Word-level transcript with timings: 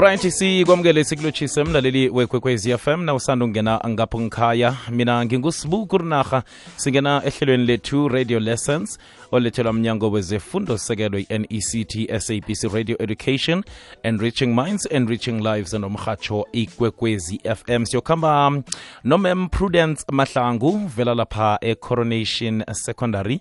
right 0.00 0.30
sikwamukele 0.30 1.04
sikulotshise 1.04 1.64
mlaleli 1.64 2.08
wekwekwez 2.08 2.76
fm 2.76 3.02
na 3.04 3.14
usanda 3.14 3.44
ukungena 3.44 3.80
ngapho 3.88 4.20
ngikhaya. 4.20 4.76
Mina 4.90 5.24
ngingusibu 5.24 5.86
kurinarha 5.86 6.42
singena 6.76 7.22
ehlelweni 7.24 7.64
lethu 7.64 8.08
radio 8.08 8.40
lessons 8.40 8.98
olethelwa 9.32 9.72
mnyango 9.72 10.10
wezefundo 10.10 10.78
sekelo 10.78 11.18
i-nect 11.18 12.20
sabc 12.20 12.72
radio 12.74 12.96
education 13.02 13.64
enriching 14.02 14.46
minds 14.54 14.88
enriching 14.90 15.40
lives 15.42 15.72
nomrhatsho 15.72 16.46
ikwekwezi 16.52 17.40
fm 17.56 17.84
siyokhamba 17.84 18.62
nomem 19.04 19.48
prudence 19.48 20.04
mahlangu 20.12 20.78
vela 20.96 21.14
lapha 21.14 21.58
ecoronation 21.60 22.64
secondary. 22.72 23.40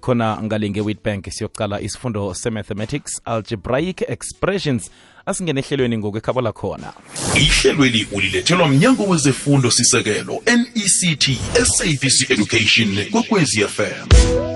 Khona 0.00 0.42
ngale 0.42 0.70
nge-witbank 0.70 1.30
siyocala 1.30 1.80
isifundo 1.80 2.34
se-mathematics 2.34 3.20
algebraic 3.24 4.02
expressions 4.08 4.90
asingene 5.26 5.60
ehlelweni 5.60 5.98
ngokwekhabo 5.98 6.40
lakhona. 6.40 6.92
Ihlelweli 7.34 8.06
ulilethelwa 8.12 8.68
mnyango 8.68 9.04
wezefundo 9.04 9.70
sisekelo 9.70 10.42
nect 10.46 11.30
sabc 11.64 12.30
education 12.30 13.06
kokwezi 13.12 13.60
fm 13.64 14.49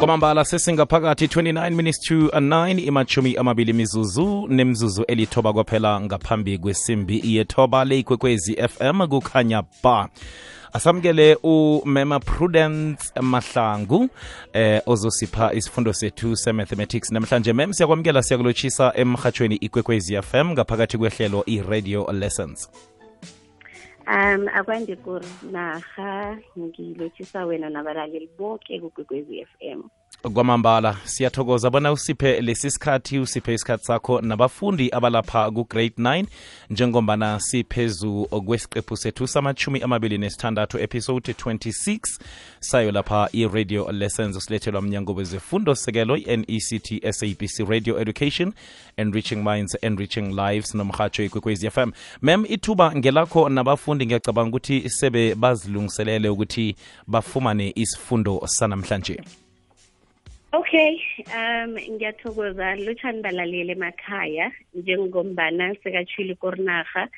kwamambala 0.00 0.44
sesingaphakathi 0.44 1.26
29 1.26 1.70
minutes 1.70 2.00
to 2.00 2.14
9 2.14 2.86
imachumi 2.86 3.36
amabili 3.36 3.72
mizuzu 3.72 4.46
nemzuzu 4.48 5.04
elithoba 5.08 5.52
kwaphela 5.52 6.00
ngaphambi 6.00 6.58
kwesimbi 6.58 7.22
yethoba 7.24 7.84
leyikwekwezi 7.84 8.56
fm 8.68 9.06
kukhanya 9.06 9.62
ba. 9.82 10.08
Asamukele 10.72 11.34
umema 11.42 12.20
prudence 12.20 13.20
mahlangu 13.20 14.08
eh 14.52 14.82
ozosipha 14.86 15.52
isifundo 15.54 15.92
sethu 15.92 16.36
se-mathematics. 16.36 17.10
Namhlanje 17.12 17.52
mem 17.52 17.72
siyakwamukela 17.72 18.22
siyakulotshisa 18.22 18.92
emhatshweni 18.94 19.56
ikwekwezi 19.56 20.22
fm 20.22 20.50
ngaphakathi 20.50 20.98
kwehlelo 20.98 21.42
i-radio 21.46 22.12
lessons 22.12 22.68
um 24.10 24.48
akwande 24.58 24.96
kur 25.04 25.22
naga 25.54 26.38
ngilotshisa 26.58 27.46
wena 27.46 27.70
nabalaleli 27.70 28.28
boke 28.38 28.80
kugwegwezi 28.80 29.46
FM 29.50 29.80
kwamambala 30.22 30.96
siyathokoza 31.04 31.70
bona 31.70 31.92
usiphe 31.92 32.40
lesi 32.40 32.70
sikhathi 32.70 33.18
usiphe 33.18 33.54
isikhathi 33.54 33.84
sakho 33.84 34.20
nabafundi 34.20 34.90
abalapha 34.92 35.50
ku-grade 35.50 35.94
9 35.98 36.24
njengombana 36.70 37.40
siphezu 37.40 38.24
kwesiqephu 38.46 38.96
sethu 38.96 39.26
samachumi 39.26 39.80
amabili 39.82 40.18
nesithandathu 40.18 40.78
episode 40.78 41.32
26 41.32 42.00
sayo 42.60 42.92
lapha 42.92 43.28
i-radio 43.32 43.92
lessons. 43.92 44.36
Usilethelwa 44.36 44.82
mnyango 44.82 45.14
wezefundo 45.14 45.74
sekelo 45.74 46.16
i-nect 46.16 47.12
sabc 47.12 47.68
radio 47.68 48.00
education 48.00 48.52
enriching 48.96 49.36
minds 49.36 49.78
enriching 49.82 50.34
lives 50.34 50.74
nomhatsho 50.74 51.24
ikwekwezi 51.24 51.70
fm 51.70 51.90
mem 52.22 52.44
ithuba 52.48 52.96
ngelakho 52.96 53.48
nabafundi 53.48 54.06
ngiyacabanga 54.06 54.48
ukuthi 54.48 54.90
sebe 54.90 55.34
bazilungiselele 55.34 56.28
ukuthi 56.28 56.76
bafumane 57.06 57.72
isifundo 57.76 58.42
sanamhlanje 58.46 59.20
okay 60.52 61.00
um 61.34 61.76
ngiyathokoza. 61.76 62.76
Lotshani 62.84 63.22
balaleli 63.22 63.72
emakhaya 63.72 64.52
njengombana 64.74 65.74
sekatshile 65.82 66.34
korinaga 66.34 67.08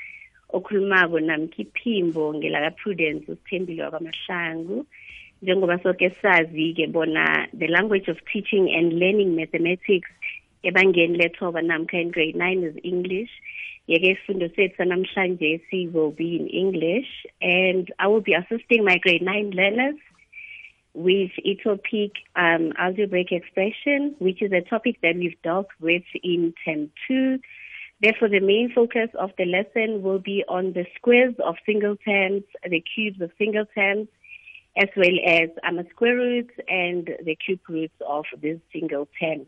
okhulumako 0.53 1.21
namkhiphimbo 1.21 2.35
ngelaka-prudence 2.35 3.25
usithembile 3.33 3.83
wakwamahlangu. 3.83 4.87
Njengoba 5.43 5.79
soke 5.83 6.11
sazi-ke 6.23 6.87
bona 6.93 7.49
the 7.53 7.67
language 7.67 8.09
of 8.09 8.19
teaching 8.33 8.71
and 8.75 8.93
learning 8.93 9.35
mathematics 9.35 10.11
ebangeni 10.63 11.19
lethoba 11.19 11.61
namkha 11.63 12.01
in 12.01 12.11
grade 12.11 12.37
nine 12.37 12.63
is 12.63 12.77
english. 12.85 13.31
Yeke 13.89 14.13
isifundo 14.13 14.49
sethu 14.49 14.77
sanamhlanje 14.77 15.61
si 15.71 15.89
will 15.89 16.13
be 16.13 16.37
in 16.37 16.47
english 16.49 17.27
and 17.41 17.92
i 17.98 18.07
will 18.07 18.21
be 18.21 18.35
assisting 18.35 18.85
my 18.85 18.98
grade 18.98 19.23
nine 19.23 19.51
learners. 19.51 19.97
With 20.95 21.30
a 21.45 22.11
um, 22.36 22.73
algebraic 22.79 23.33
expression, 23.33 24.14
which 24.19 24.42
is 24.42 24.53
a 24.53 24.61
topic 24.61 24.98
that 25.03 25.17
we've 25.17 25.41
dealt 25.42 25.69
with 25.80 26.03
in 26.23 26.53
term 26.64 26.91
two. 27.07 27.39
Therefore, 28.01 28.29
the 28.29 28.41
main 28.41 28.73
focus 28.75 29.11
of 29.19 29.30
the 29.39 29.45
lesson 29.45 30.03
will 30.03 30.19
be 30.19 30.45
on 30.48 30.73
the 30.73 30.85
squares 30.97 31.35
of 31.45 31.55
single 31.64 31.97
terms, 31.97 32.42
the 32.69 32.83
cubes 32.95 33.20
of 33.20 33.30
single 33.39 33.64
terms, 33.75 34.08
as 34.77 34.89
well 34.97 35.17
as 35.27 35.51
um, 35.67 35.79
square 35.91 36.17
roots 36.17 36.55
and 36.69 37.09
the 37.24 37.36
cube 37.36 37.61
roots 37.69 37.95
of 38.07 38.24
this 38.41 38.59
single 38.73 39.09
term. 39.20 39.47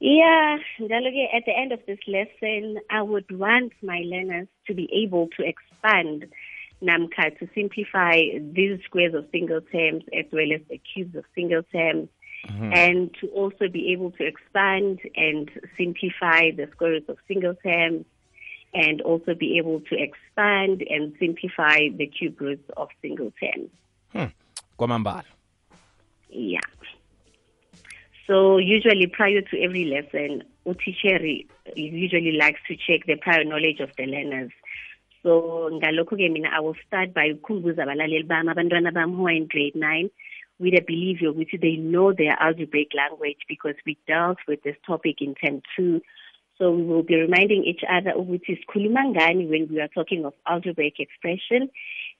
Yeah, 0.00 0.56
at 0.80 1.44
the 1.44 1.52
end 1.54 1.72
of 1.72 1.80
this 1.86 1.98
lesson, 2.08 2.78
I 2.90 3.02
would 3.02 3.30
want 3.38 3.74
my 3.82 4.00
learners 4.06 4.48
to 4.66 4.74
be 4.74 4.88
able 5.04 5.28
to 5.36 5.44
expand 5.46 6.24
NAMCA 6.82 7.38
to 7.38 7.48
simplify 7.54 8.22
these 8.52 8.80
squares 8.84 9.14
of 9.14 9.26
single 9.30 9.60
terms 9.60 10.04
as 10.16 10.24
well 10.32 10.52
as 10.54 10.60
the 10.68 10.78
cubes 10.78 11.14
of 11.14 11.24
single 11.34 11.62
terms 11.64 12.08
mm-hmm. 12.46 12.72
and 12.72 13.14
to 13.20 13.26
also 13.28 13.68
be 13.68 13.92
able 13.92 14.10
to 14.12 14.24
expand 14.24 15.00
and 15.14 15.50
simplify 15.76 16.50
the 16.50 16.68
squares 16.72 17.02
of 17.08 17.18
single 17.28 17.54
terms 17.54 18.04
and 18.72 19.00
also 19.02 19.34
be 19.34 19.58
able 19.58 19.80
to 19.80 19.96
expand 19.96 20.82
and 20.88 21.12
simplify 21.18 21.88
the 21.96 22.06
cube 22.06 22.40
roots 22.40 22.70
of 22.76 22.88
single 23.02 23.32
terms. 23.42 23.70
Hmm. 24.12 24.32
Yeah. 26.28 26.60
So 28.26 28.58
usually 28.58 29.08
prior 29.08 29.40
to 29.40 29.60
every 29.60 29.86
lesson, 29.86 30.44
teacher 30.74 31.18
usually 31.74 32.32
likes 32.32 32.60
to 32.68 32.76
check 32.76 33.06
the 33.06 33.16
prior 33.16 33.44
knowledge 33.44 33.80
of 33.80 33.90
the 33.96 34.06
learners. 34.06 34.52
So 35.22 35.70
ngalokho-ke 35.72 36.32
mina 36.32 36.48
i 36.56 36.60
will 36.60 36.76
start 36.86 37.14
by 37.14 37.32
ukukhumbuza 37.32 37.82
abalaleli 37.82 38.26
bami 38.26 38.50
abantwana 38.50 38.92
bami 38.92 39.16
who 39.16 39.26
are 39.26 39.36
in 39.36 39.46
grade 39.46 39.76
nine 39.76 40.10
with 40.60 40.74
a 40.74 40.84
belief 40.86 41.20
yokuthi 41.20 41.60
they 41.60 41.76
know 41.76 42.12
their 42.12 42.36
algebraic 42.38 42.92
language 42.94 43.38
because 43.48 43.74
we 43.86 43.96
dealt 44.06 44.38
with 44.46 44.62
this 44.62 44.76
topic 44.86 45.16
in 45.20 45.34
term 45.34 45.62
two. 45.74 46.00
So 46.58 46.70
we 46.70 46.82
will 46.82 47.02
be 47.02 47.16
reminding 47.16 47.64
each 47.64 47.82
other 47.88 48.12
ukuthi 48.12 48.58
sikhuluma 48.60 49.04
ngani 49.14 49.48
when 49.48 49.66
we 49.70 49.80
are 49.80 49.88
talking 49.88 50.26
of 50.26 50.34
algebraic 50.46 51.00
expression. 51.00 51.70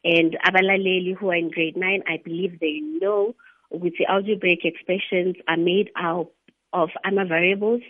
And 0.03 0.39
abalaleli 0.47 1.15
who 1.15 1.31
are 1.31 1.37
in 1.37 1.51
grade 1.51 1.77
nine 1.77 2.03
i 2.09 2.17
believe 2.17 2.59
they 2.59 2.81
know 2.81 3.35
ukuthi 3.73 4.09
algebraic 4.09 4.65
expressions 4.65 5.37
are 5.47 5.59
made 5.59 5.91
out 5.95 6.33
of 6.73 6.89
ama 7.05 7.27
variables 7.27 7.83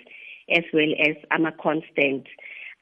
as 0.50 0.64
well 0.74 0.92
as 0.98 1.14
ama 1.30 1.52
constant 1.52 2.26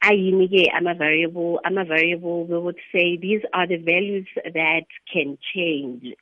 ayini-ke 0.01 0.71
ama-variable 0.75 1.59
ama-variable 1.65 2.45
we 2.45 2.57
would 2.57 2.79
say 2.91 3.17
these 3.17 3.41
are 3.53 3.67
the 3.67 3.77
values 3.77 4.27
that 4.43 4.85
can 5.11 5.37
change. 5.53 6.15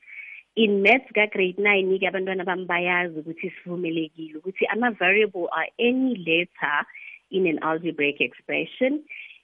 In 0.56 0.82
maths 0.82 1.12
ka-grade 1.14 1.60
nine-ke 1.60 2.10
abantwana 2.10 2.46
bami 2.46 2.66
bayazi 2.66 3.22
ukuthi 3.22 3.54
sivumelekile 3.58 4.42
ukuthi 4.42 4.66
ama-variable 4.74 5.50
are 5.56 5.70
any 5.80 6.16
letter 6.18 6.78
in 7.30 7.46
an 7.46 7.60
algebraic 7.62 8.20
expression. 8.20 9.04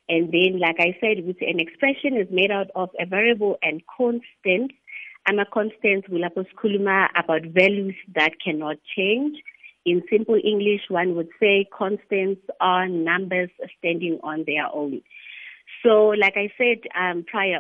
And 0.10 0.32
then 0.34 0.60
like 0.60 0.80
i 0.80 0.98
said 1.00 1.18
ukuthi 1.22 1.50
an 1.50 1.60
expression 1.60 2.18
is 2.18 2.28
made 2.32 2.52
out 2.52 2.72
of 2.76 2.90
a 3.00 3.06
variable 3.06 3.58
and 3.62 3.84
constant. 3.86 4.72
Ama-constants 5.26 6.08
kulapho 6.10 6.46
sikhuluma 6.50 7.08
about 7.16 7.44
values 7.44 7.96
that 8.16 8.34
cannot 8.44 8.78
change 8.96 9.38
in 9.86 10.02
simple 10.10 10.40
English, 10.42 10.82
one 10.90 11.16
would 11.16 11.30
say 11.40 11.68
constants 11.78 12.42
are 12.62 12.88
numbers 12.88 13.50
standing 13.78 14.20
on 14.24 14.44
their 14.48 14.68
own. 14.74 15.02
So, 15.84 16.10
like 16.10 16.36
I 16.38 16.50
said 16.58 16.80
um, 16.98 17.26
prior, 17.30 17.60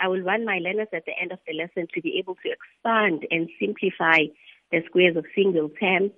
I 0.00 0.08
will 0.08 0.22
want 0.22 0.44
my 0.44 0.58
learners 0.58 0.88
at 0.92 1.06
the 1.06 1.12
end 1.20 1.32
of 1.32 1.38
the 1.46 1.54
lesson 1.54 1.86
to 1.94 2.02
be 2.02 2.18
able 2.18 2.36
to 2.36 2.50
expand 2.50 3.26
and 3.30 3.48
simplify 3.58 4.24
the 4.70 4.82
squares 4.86 5.16
of 5.16 5.24
single 5.34 5.70
terms. 5.70 6.10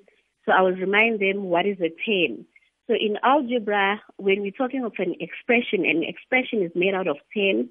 So, 0.47 0.53
I 0.53 0.62
will 0.62 0.72
remind 0.72 1.20
them 1.20 1.44
what 1.44 1.67
is 1.67 1.78
a 1.81 1.90
term. 2.05 2.46
So, 2.88 2.94
in 2.94 3.19
algebra, 3.23 4.02
when 4.17 4.43
we're 4.43 4.50
talking 4.50 4.84
of 4.84 4.94
an 4.99 5.14
expression, 5.20 5.84
an 5.84 6.02
expression 6.02 6.62
is 6.62 6.73
made 6.75 6.94
out 6.94 7.08
of 7.08 7.17
terms. 7.37 7.69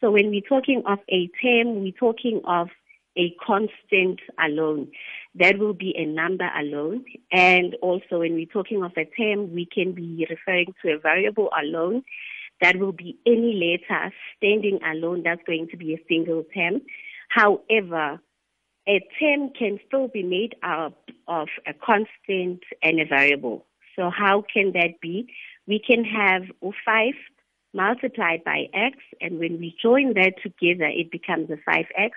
So, 0.00 0.10
when 0.10 0.28
we're 0.28 0.42
talking 0.46 0.82
of 0.86 0.98
a 1.08 1.28
term, 1.42 1.82
we're 1.82 1.92
talking 1.92 2.42
of 2.44 2.68
a 3.16 3.34
constant 3.44 4.20
alone. 4.38 4.90
That 5.34 5.58
will 5.58 5.72
be 5.72 5.94
a 5.96 6.04
number 6.04 6.48
alone. 6.58 7.04
And 7.30 7.74
also, 7.80 8.18
when 8.20 8.34
we're 8.34 8.46
talking 8.46 8.82
of 8.82 8.92
a 8.96 9.04
term, 9.04 9.54
we 9.54 9.66
can 9.66 9.92
be 9.92 10.26
referring 10.28 10.74
to 10.82 10.92
a 10.92 10.98
variable 10.98 11.50
alone. 11.58 12.02
That 12.60 12.76
will 12.76 12.92
be 12.92 13.18
any 13.26 13.54
letter 13.54 14.12
standing 14.36 14.78
alone. 14.84 15.22
That's 15.24 15.42
going 15.46 15.68
to 15.70 15.76
be 15.76 15.94
a 15.94 16.04
single 16.08 16.44
term. 16.54 16.82
However, 17.28 18.20
a 18.86 19.00
term 19.18 19.50
can 19.58 19.78
still 19.86 20.08
be 20.08 20.22
made 20.22 20.54
up 20.62 20.98
of 21.26 21.48
a 21.66 21.72
constant 21.72 22.62
and 22.82 23.00
a 23.00 23.06
variable. 23.06 23.64
So 23.96 24.10
how 24.10 24.44
can 24.52 24.72
that 24.72 25.00
be? 25.00 25.32
We 25.66 25.78
can 25.78 26.04
have 26.04 26.42
5 26.60 27.14
multiplied 27.74 28.44
by 28.44 28.68
x, 28.74 28.98
and 29.20 29.38
when 29.38 29.58
we 29.58 29.74
join 29.80 30.14
that 30.14 30.34
together, 30.42 30.86
it 30.86 31.10
becomes 31.10 31.48
a 31.50 31.56
5x 31.68 32.10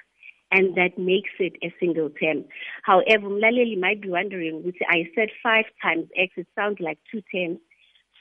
and 0.56 0.74
that 0.76 0.98
makes 0.98 1.32
it 1.40 1.54
a 1.62 1.74
single 1.82 2.10
term. 2.10 2.46
However, 2.84 3.28
Mlaleli 3.28 3.78
might 3.78 4.02
be 4.02 4.10
wondering, 4.10 4.64
which 4.64 4.78
I 4.88 5.10
said 5.14 5.30
five 5.44 5.66
times 5.84 6.08
x, 6.18 6.32
it 6.38 6.48
sounds 6.56 6.78
like 6.80 6.98
two 7.12 7.22
terms. 7.34 7.60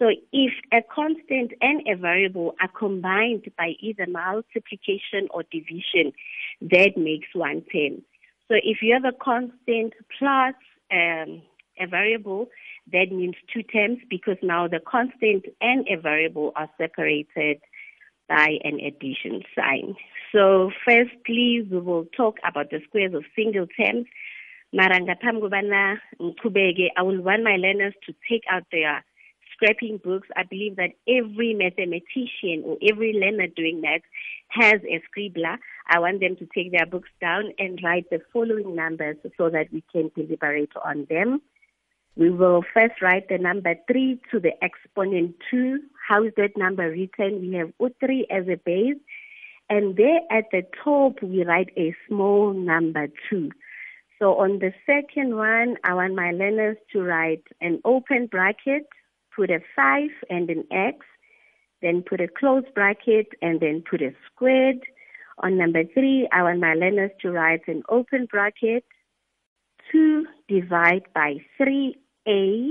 So 0.01 0.07
if 0.33 0.53
a 0.73 0.81
constant 0.93 1.53
and 1.61 1.83
a 1.87 1.95
variable 1.97 2.57
are 2.61 2.73
combined 2.77 3.45
by 3.57 3.75
either 3.79 4.07
multiplication 4.09 5.29
or 5.31 5.45
division, 5.45 6.13
that 6.61 6.97
makes 6.97 7.29
one 7.33 7.63
term. 7.73 8.03
So 8.49 8.57
if 8.63 8.79
you 8.83 8.93
have 8.95 9.05
a 9.05 9.17
constant 9.17 9.95
plus 10.19 10.57
um, 10.91 11.43
a 11.79 11.87
variable, 11.89 12.49
that 12.93 13.13
means 13.13 13.37
two 13.53 13.63
terms 13.63 13.99
because 14.11 14.37
now 14.43 14.67
the 14.67 14.81
constant 14.81 15.45
and 15.61 15.87
a 15.89 16.01
variable 16.01 16.53
are 16.57 16.69
separated 16.77 17.61
by 18.29 18.59
an 18.65 18.81
addition 18.81 19.43
sign. 19.55 19.97
So 20.33 20.71
firstly, 20.85 21.67
we 21.71 21.79
will 21.79 22.07
talk 22.17 22.39
about 22.49 22.71
the 22.71 22.81
squares 22.89 23.15
of 23.15 23.25
single 23.37 23.67
terms. 23.67 24.07
I 24.77 24.99
will 27.03 27.21
want 27.23 27.45
my 27.45 27.57
learners 27.57 27.95
to 28.07 28.15
take 28.29 28.43
out 28.51 28.65
their 28.73 29.05
scrapping 29.53 29.99
books. 30.03 30.29
I 30.37 30.43
believe 30.43 30.77
that 30.77 30.91
every 31.09 31.55
mathematician 31.55 32.65
or 32.65 32.77
every 32.83 33.13
learner 33.13 33.47
doing 33.47 33.83
that 33.83 34.01
has 34.49 34.81
a 34.85 35.01
scribbler. 35.09 35.59
I 35.89 35.99
want 36.01 36.21
them 36.21 36.37
to 36.37 36.47
take 36.55 36.73
their 36.73 36.87
books 36.87 37.11
down 37.21 37.53
and 37.59 37.81
write 37.85 38.11
the 38.11 38.21
following 38.33 38.75
numbers 38.75 39.17
so 39.37 39.51
that 39.51 39.73
we 39.73 39.83
can 39.93 40.11
deliberate 40.17 40.73
on 40.85 41.07
them. 41.09 41.41
We 42.17 42.31
will 42.31 42.65
first 42.73 43.03
write 43.03 43.29
the 43.29 43.39
number 43.39 43.75
3 43.91 44.21
to 44.31 44.41
the 44.41 44.53
exponent 44.63 45.37
2. 45.51 45.81
How 46.07 46.23
is 46.23 46.33
that 46.37 46.57
number 46.57 46.91
written? 46.91 47.41
We 47.41 47.55
have 47.55 47.73
U3 47.81 48.25
as 48.31 48.47
a 48.49 48.57
base. 48.57 49.01
And 49.71 49.97
there 49.97 50.21
at 50.31 50.45
the 50.53 50.63
top, 50.83 51.23
we 51.23 51.45
write 51.45 51.71
a 51.79 51.95
small 52.07 52.53
number 52.53 53.09
2. 53.31 53.51
So 54.19 54.35
on 54.35 54.59
the 54.59 54.73
second 54.85 55.37
one, 55.37 55.77
I 55.83 55.95
want 55.95 56.15
my 56.15 56.31
learners 56.33 56.77
to 56.93 57.03
write 57.03 57.45
an 57.61 57.81
open 57.85 58.27
bracket, 58.27 58.87
put 59.35 59.51
a 59.51 59.61
5 59.75 60.11
and 60.29 60.51
an 60.51 60.65
X, 60.71 60.99
then 61.81 62.03
put 62.03 62.21
a 62.21 62.29
closed 62.29 62.73
bracket, 62.75 63.29
and 63.41 63.61
then 63.61 63.83
put 63.89 64.03
a 64.03 64.13
squared. 64.27 64.81
On 65.39 65.57
number 65.57 65.85
3, 65.85 66.29
I 66.33 66.43
want 66.43 66.61
my 66.61 66.75
learners 66.75 67.11
to 67.23 67.31
write 67.31 67.67
an 67.67 67.83
open 67.89 68.27
bracket, 68.31 68.85
2 69.91 70.27
divide 70.49 71.07
by 71.15 71.37
3 71.57 71.97
a. 72.29 72.71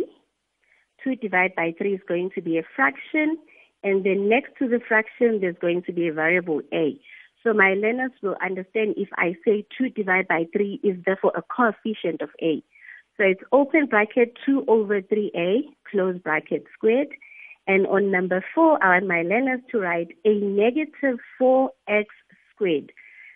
2 1.03 1.15
divided 1.15 1.55
by 1.55 1.73
3 1.77 1.93
is 1.93 2.01
going 2.07 2.31
to 2.35 2.41
be 2.41 2.57
a 2.57 2.63
fraction. 2.75 3.37
And 3.83 4.05
then 4.05 4.29
next 4.29 4.51
to 4.59 4.67
the 4.67 4.79
fraction, 4.79 5.39
there's 5.41 5.57
going 5.59 5.83
to 5.83 5.93
be 5.93 6.07
a 6.07 6.13
variable 6.13 6.61
a. 6.73 6.99
So 7.43 7.53
my 7.53 7.73
learners 7.73 8.11
will 8.21 8.37
understand 8.41 8.95
if 8.95 9.09
I 9.17 9.35
say 9.45 9.65
2 9.77 9.89
divided 9.89 10.27
by 10.27 10.45
3 10.53 10.79
is 10.83 10.97
therefore 11.05 11.33
a 11.35 11.41
coefficient 11.41 12.21
of 12.21 12.29
a. 12.41 12.63
So 13.17 13.23
it's 13.23 13.43
open 13.51 13.87
bracket 13.87 14.37
2 14.45 14.65
over 14.67 15.01
3a, 15.01 15.63
close 15.91 16.17
bracket 16.17 16.63
squared. 16.73 17.09
And 17.67 17.85
on 17.87 18.11
number 18.11 18.43
4, 18.55 18.83
I 18.83 18.95
want 18.95 19.07
my 19.07 19.21
learners 19.21 19.61
to 19.71 19.79
write 19.79 20.09
a 20.25 20.33
negative 20.33 21.19
4x 21.39 22.05
squared. 22.53 22.91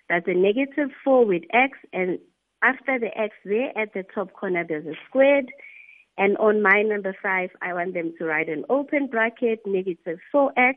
That's 0.09 0.27
a 0.27 0.33
negative 0.33 0.89
4 1.03 1.25
with 1.25 1.43
x, 1.53 1.77
and 1.91 2.19
after 2.63 2.97
the 2.97 3.15
x 3.17 3.35
there 3.45 3.77
at 3.77 3.93
the 3.93 4.03
top 4.03 4.33
corner, 4.33 4.65
there's 4.67 4.85
a 4.85 4.95
squared. 5.07 5.51
And 6.17 6.35
on 6.37 6.61
my 6.63 6.81
number 6.81 7.15
five, 7.21 7.51
I 7.61 7.73
want 7.73 7.93
them 7.93 8.13
to 8.17 8.25
write 8.25 8.49
an 8.49 8.65
open 8.69 9.07
bracket, 9.07 9.59
negative 9.65 10.19
4x, 10.33 10.75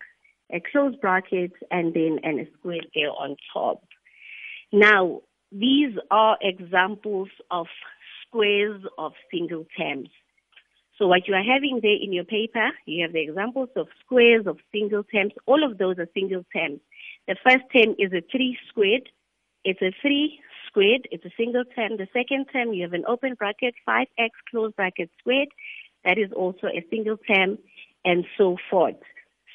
a 0.53 0.61
closed 0.71 1.01
bracket, 1.01 1.53
and 1.71 1.95
then 1.95 2.19
and 2.23 2.41
a 2.41 2.47
square 2.59 2.83
there 2.95 3.11
on 3.11 3.37
top. 3.53 3.83
Now, 4.73 5.23
these 5.51 5.97
are 6.11 6.37
examples 6.41 7.29
of 7.51 7.67
squares 8.27 8.83
of 8.99 9.13
single 9.31 9.67
terms. 9.79 10.09
So 10.99 11.07
what 11.07 11.27
you 11.27 11.35
are 11.35 11.43
having 11.43 11.81
there 11.83 11.97
in 12.01 12.13
your 12.13 12.25
paper, 12.25 12.69
you 12.85 13.03
have 13.03 13.15
the 13.15 13.23
examples 13.23 13.71
of 13.75 13.89
squares 14.05 14.47
of 14.47 14.59
single 14.71 15.03
terms. 15.03 15.33
All 15.47 15.65
of 15.65 15.79
those 15.79 15.99
are 15.99 16.09
single 16.13 16.45
terms. 16.55 16.81
The 17.27 17.37
first 17.43 17.65
term 17.75 17.95
is 17.99 18.13
a 18.13 18.23
3 18.31 18.59
squared. 18.69 19.09
It's 19.65 19.81
a 19.81 19.93
3 20.03 20.39
squared. 20.71 21.09
It's 21.11 21.25
a 21.25 21.31
single 21.37 21.65
term. 21.65 21.97
The 21.97 22.09
second 22.13 22.47
term, 22.53 22.73
you 22.73 22.83
have 22.85 22.93
an 22.93 23.05
open 23.07 23.35
bracket, 23.35 23.75
5x 23.87 24.31
closed 24.51 24.77
bracket 24.77 25.11
squared. 25.19 25.49
That 26.05 26.17
is 26.19 26.33
also 26.33 26.69
a 26.69 26.85
single 26.89 27.19
term, 27.19 27.59
and 28.05 28.25
so 28.39 28.57
forth. 28.71 28.97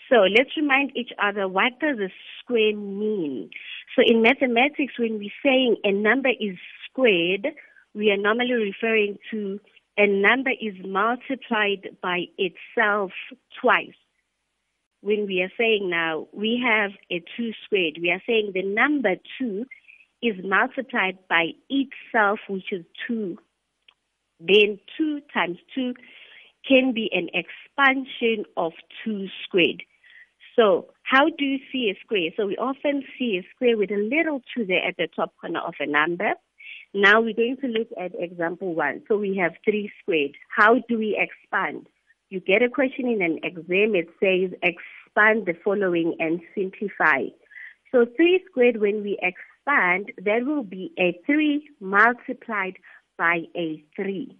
So 0.10 0.18
let's 0.18 0.56
remind 0.56 0.96
each 0.96 1.12
other 1.22 1.48
what 1.48 1.80
does 1.80 1.98
a 1.98 2.10
square 2.40 2.76
mean? 2.76 3.50
So 3.96 4.04
in 4.06 4.22
mathematics, 4.22 5.00
when 5.00 5.18
we're 5.18 5.32
saying 5.44 5.78
a 5.84 5.92
number 5.92 6.30
is 6.30 6.58
squared, 6.88 7.48
we 7.96 8.12
are 8.12 8.18
normally 8.18 8.54
referring 8.54 9.18
to 9.32 9.60
a 9.98 10.06
number 10.06 10.52
is 10.52 10.76
multiplied 10.86 11.98
by 12.02 12.26
itself 12.38 13.12
twice. 13.60 13.96
When 15.02 15.26
we 15.26 15.42
are 15.42 15.52
saying 15.58 15.90
now 15.90 16.28
we 16.34 16.62
have 16.64 16.92
a 17.10 17.24
2 17.38 17.52
squared, 17.64 17.98
we 18.02 18.12
are 18.12 18.22
saying 18.28 18.52
the 18.54 18.64
number 18.64 19.16
2 19.40 19.66
is 20.28 20.44
multiplied 20.44 21.18
by 21.30 21.52
itself, 21.70 22.40
which 22.48 22.72
is 22.72 22.86
2. 23.08 23.38
Then 24.40 24.80
2 24.98 25.22
times 25.34 25.58
2 25.74 25.94
can 26.68 26.94
be 26.94 27.10
an 27.12 27.30
expansion 27.34 28.46
of 28.58 28.74
2 29.04 29.28
squared. 29.44 29.84
So 30.56 30.88
how 31.04 31.26
do 31.38 31.46
you 31.46 31.60
see 31.72 31.92
a 31.92 32.00
square? 32.04 32.32
So 32.38 32.48
we 32.48 32.58
often 32.58 33.04
see 33.18 33.38
a 33.38 33.48
square 33.56 33.78
with 33.78 33.92
a 33.92 33.98
little 33.98 34.42
2 34.56 34.66
there 34.66 34.86
at 34.86 34.96
the 34.98 35.08
top 35.16 35.34
corner 35.40 35.60
of 35.60 35.76
a 35.80 35.86
number. 35.86 36.34
Now 36.94 37.22
we're 37.22 37.36
going 37.36 37.58
to 37.62 37.68
look 37.68 37.90
at 38.00 38.14
example 38.18 38.74
1. 38.74 39.04
So 39.08 39.18
we 39.18 39.38
have 39.38 39.54
3 39.66 39.92
squared. 40.02 40.32
How 40.50 40.76
do 40.88 40.98
we 40.98 41.18
expand? 41.20 41.88
You 42.30 42.40
get 42.40 42.64
a 42.64 42.70
question 42.70 43.08
in 43.08 43.22
an 43.22 43.40
exam, 43.44 43.96
it 43.96 44.08
says 44.20 44.58
expand 44.64 45.46
the 45.46 45.56
following 45.64 46.16
and 46.20 46.42
simplify. 46.56 47.26
So 47.92 48.06
3 48.16 48.44
squared, 48.50 48.78
when 48.78 49.04
we 49.04 49.14
expand, 49.22 49.55
there 49.66 50.46
will 50.46 50.64
be 50.64 50.92
a 51.00 51.20
3 51.26 51.70
multiplied 51.80 52.78
by 53.18 53.44
a 53.56 53.84
3. 53.96 54.38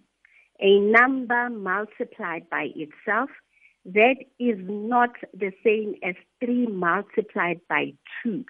A 0.60 0.80
number 0.80 1.50
multiplied 1.50 2.48
by 2.50 2.68
itself, 2.74 3.30
that 3.84 4.16
is 4.38 4.58
not 4.60 5.10
the 5.32 5.52
same 5.64 5.94
as 6.02 6.14
3 6.44 6.66
multiplied 6.66 7.60
by 7.68 7.92
2. 8.22 8.44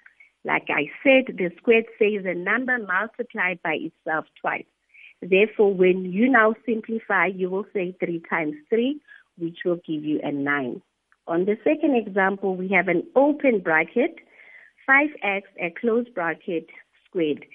Like 0.45 0.67
I 0.69 0.89
said, 1.03 1.35
the 1.37 1.51
squared 1.57 1.85
says 1.99 2.25
a 2.25 2.33
number 2.33 2.77
multiplied 2.77 3.59
by 3.63 3.77
itself 3.81 4.25
twice. 4.39 4.65
Therefore, 5.21 5.73
when 5.73 6.05
you 6.05 6.29
now 6.29 6.55
simplify, 6.65 7.25
you 7.25 7.49
will 7.49 7.65
say 7.73 7.95
3 7.99 8.21
times 8.29 8.55
3, 8.69 9.01
which 9.37 9.59
will 9.65 9.79
give 9.87 10.03
you 10.03 10.19
a 10.23 10.31
9. 10.31 10.81
On 11.27 11.45
the 11.45 11.57
second 11.63 11.95
example, 11.95 12.55
we 12.55 12.69
have 12.69 12.87
an 12.87 13.03
open 13.15 13.59
bracket 13.59 14.15
5x, 14.89 15.41
a 15.59 15.73
closed 15.79 16.13
bracket, 16.13 16.67
squared. 17.05 17.45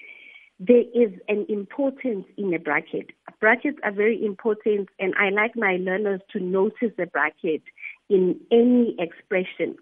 There 0.59 0.83
is 0.93 1.11
an 1.27 1.45
importance 1.49 2.25
in 2.37 2.53
a 2.53 2.59
bracket. 2.59 3.11
Brackets 3.39 3.79
are 3.83 3.91
very 3.91 4.23
important, 4.23 4.89
and 4.99 5.13
I 5.19 5.29
like 5.29 5.55
my 5.55 5.77
learners 5.77 6.21
to 6.31 6.39
notice 6.39 6.91
the 6.97 7.07
bracket 7.07 7.63
in 8.09 8.39
any 8.51 8.95
expression. 8.99 9.75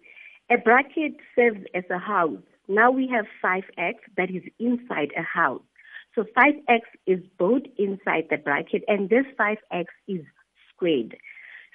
A 0.49 0.57
bracket 0.57 1.17
serves 1.35 1.61
as 1.75 1.83
a 1.89 1.99
house. 1.99 2.41
Now 2.67 2.89
we 2.89 3.07
have 3.07 3.25
5x 3.43 3.95
that 4.17 4.31
is 4.31 4.43
inside 4.59 5.11
a 5.17 5.23
house. 5.23 5.61
So 6.15 6.23
5x 6.23 6.81
is 7.05 7.19
both 7.37 7.63
inside 7.77 8.27
the 8.29 8.37
bracket, 8.37 8.83
and 8.87 9.09
this 9.09 9.25
5x 9.39 9.85
is 10.07 10.21
squared. 10.73 11.17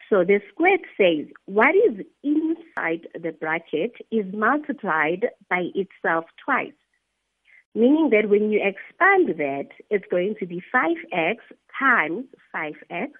So 0.08 0.22
the 0.22 0.40
squared 0.48 0.82
says 0.96 1.26
what 1.46 1.74
is 1.74 2.04
inside 2.22 3.08
the 3.14 3.32
bracket 3.32 3.92
is 4.10 4.24
multiplied 4.32 5.26
by 5.50 5.70
itself 5.74 6.26
twice. 6.44 6.72
Meaning 7.74 8.10
that 8.10 8.28
when 8.28 8.50
you 8.50 8.60
expand 8.62 9.38
that, 9.38 9.68
it's 9.90 10.06
going 10.10 10.36
to 10.40 10.46
be 10.46 10.62
5x 10.74 11.36
times 11.78 12.24
5x. 12.54 13.10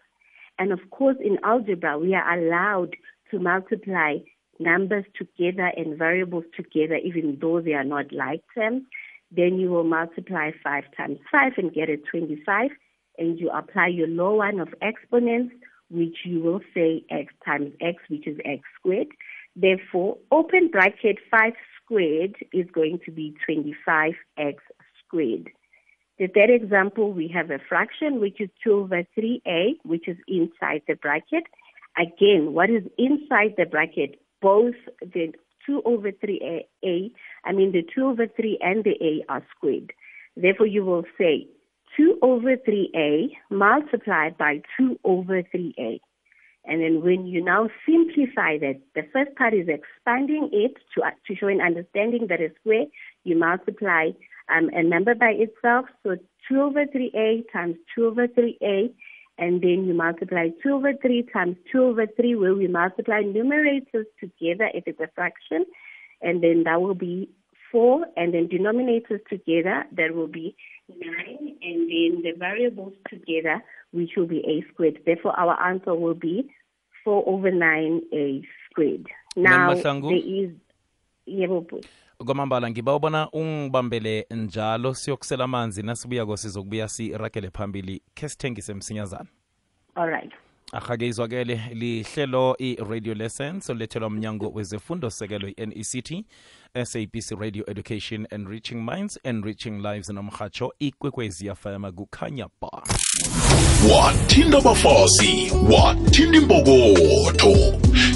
And 0.59 0.73
of 0.73 0.81
course, 0.91 1.17
in 1.23 1.39
algebra, 1.43 1.99
we 1.99 2.15
are 2.15 2.39
allowed 2.39 2.97
to 3.31 3.39
multiply 3.39 4.19
numbers 4.59 5.05
together 5.15 5.71
and 5.77 5.99
variables 5.99 6.45
together, 6.57 6.97
even 6.97 7.37
though 7.41 7.61
they 7.61 7.75
are 7.75 7.85
not 7.85 8.13
like 8.13 8.43
terms. 8.55 8.85
Then 9.31 9.59
you 9.59 9.71
will 9.71 9.85
multiply 9.85 10.53
5 10.63 10.85
times 10.97 11.19
5 11.31 11.53
and 11.59 11.75
get 11.75 11.91
a 11.91 11.97
25. 11.97 12.71
And 13.19 13.39
you 13.39 13.51
apply 13.51 13.89
your 13.89 14.09
law 14.09 14.37
one 14.37 14.61
of 14.61 14.69
exponents 14.81 15.55
which 15.91 16.19
you 16.25 16.41
will 16.41 16.61
say 16.75 17.05
x 17.11 17.33
times 17.45 17.73
x, 17.81 18.03
which 18.09 18.27
is 18.27 18.39
x 18.45 18.63
squared. 18.79 19.09
Therefore, 19.55 20.19
open 20.31 20.69
bracket 20.69 21.17
5 21.31 21.53
squared 21.83 22.37
is 22.53 22.67
going 22.73 23.01
to 23.07 23.11
be 23.11 23.35
25x 23.49 24.57
squared. 25.05 25.51
The 26.19 26.29
third 26.29 26.51
example, 26.51 27.13
we 27.13 27.29
have 27.29 27.51
a 27.51 27.59
fraction, 27.69 28.21
which 28.21 28.41
is 28.41 28.49
2 28.65 28.73
over 28.73 29.03
3a, 29.19 29.77
which 29.85 30.09
is 30.09 30.17
inside 30.29 30.83
the 30.89 30.95
bracket. 30.95 31.45
Again, 31.99 32.53
what 32.53 32.71
is 32.71 32.83
inside 32.99 33.55
the 33.57 33.67
bracket? 33.67 34.21
Both 34.43 34.75
the 35.01 35.33
2 35.67 35.83
over 35.85 36.13
3a, 36.13 37.11
I 37.45 37.53
mean 37.53 37.73
the 37.73 37.87
2 37.95 38.05
over 38.05 38.27
3 38.27 38.59
and 38.63 38.85
the 38.85 38.97
a 39.03 39.25
are 39.29 39.43
squared. 39.57 39.93
Therefore, 40.37 40.67
you 40.67 40.85
will 40.85 41.05
say 41.19 41.49
2 41.97 42.19
over 42.23 42.57
3a 42.57 43.31
multiplied 43.51 44.37
by 44.37 44.63
2 44.79 44.99
over 45.05 45.43
3a. 45.43 46.01
And 46.67 46.83
then 46.83 47.03
when 47.03 47.27
you 47.27 47.43
now 47.45 47.69
simplify 47.87 48.59
that, 48.59 48.81
the 48.95 49.03
first 49.13 49.37
part 49.37 49.55
is 49.55 49.69
expanding 49.69 50.51
it 50.53 50.75
to, 50.95 51.03
to 51.27 51.37
show 51.39 51.47
an 51.47 51.61
understanding 51.61 52.27
that 52.29 52.41
a 52.41 52.51
square, 52.61 52.87
you 53.23 53.39
multiply 53.39 54.11
um, 54.55 54.71
a 54.73 54.83
number 54.83 55.15
by 55.15 55.31
itself. 55.31 55.87
So 56.03 56.17
2 56.49 56.61
over 56.61 56.85
3a 56.85 57.45
times 57.53 57.77
2 57.95 58.07
over 58.07 58.27
3a, 58.27 58.93
and 59.39 59.63
then 59.63 59.85
you 59.87 59.95
multiply 59.95 60.49
2 60.63 60.73
over 60.73 60.93
3 60.95 61.29
times 61.33 61.57
2 61.71 61.83
over 61.83 62.07
3, 62.07 62.35
where 62.35 62.55
we 62.55 62.67
multiply 62.67 63.23
numerators 63.23 64.07
together 64.19 64.69
if 64.75 64.85
it's 64.87 65.01
a 65.01 65.09
fraction, 65.15 65.67
and 66.21 66.43
then 66.43 66.65
that 66.65 66.81
will 66.81 66.95
be 66.95 67.29
4, 67.71 68.07
and 68.17 68.35
then 68.35 68.49
denominators 68.49 69.21
together, 69.29 69.85
that 69.93 70.15
will 70.15 70.29
be 70.29 70.57
9, 70.89 71.36
and 71.67 71.91
then 71.91 72.23
the 72.23 72.33
variables 72.39 72.95
together, 73.11 73.63
which 73.93 74.11
will 74.17 74.27
be 74.27 74.41
a 74.47 74.65
squared. 74.73 74.99
Therefore, 75.05 75.35
our 75.39 75.57
answer 75.71 75.95
will 75.95 76.15
be 76.15 76.49
4 77.05 77.25
over 77.27 77.51
9a 77.51 78.43
squared. 78.71 79.07
Now, 79.37 79.75
there 79.75 80.17
is, 80.17 80.51
yebo 81.27 81.67
kwamambala 82.25 82.71
ngiba 82.71 82.95
ubona 82.95 83.31
ungibambele 83.31 84.27
njalo 84.31 84.95
siyokusela 84.95 85.45
amanzi 85.45 85.83
nasibuyako 85.83 86.37
sizokubuya 86.37 86.89
siragele 86.89 87.51
phambili 87.51 88.03
khe 88.15 88.29
sithengise 88.29 88.75
msinyazana 88.75 89.27
All 89.95 90.09
right. 90.09 90.33
ahake 90.73 91.07
izwakele 91.07 91.61
lihlelo 91.75 92.57
i-radio 92.59 93.15
lessons 93.15 93.71
olethelwa 93.71 94.11
mnyango 94.11 94.51
wezefundo 94.55 95.11
sekelo 95.11 95.49
i-nect 95.49 96.25
sabc 96.85 97.41
radio 97.41 97.65
education 97.67 98.27
enriching 98.31 98.85
minds 98.85 99.19
enriching 99.25 99.83
lives 99.83 100.09
nomhatsho 100.09 100.73
ikwekwezi 100.79 101.47
yafama 101.47 101.93
kukhanya 101.93 102.49
ba 102.61 102.83
wathinda 103.93 104.59
abafazi 104.59 105.53
wathinda 105.71 106.39
impokotho 106.39 107.57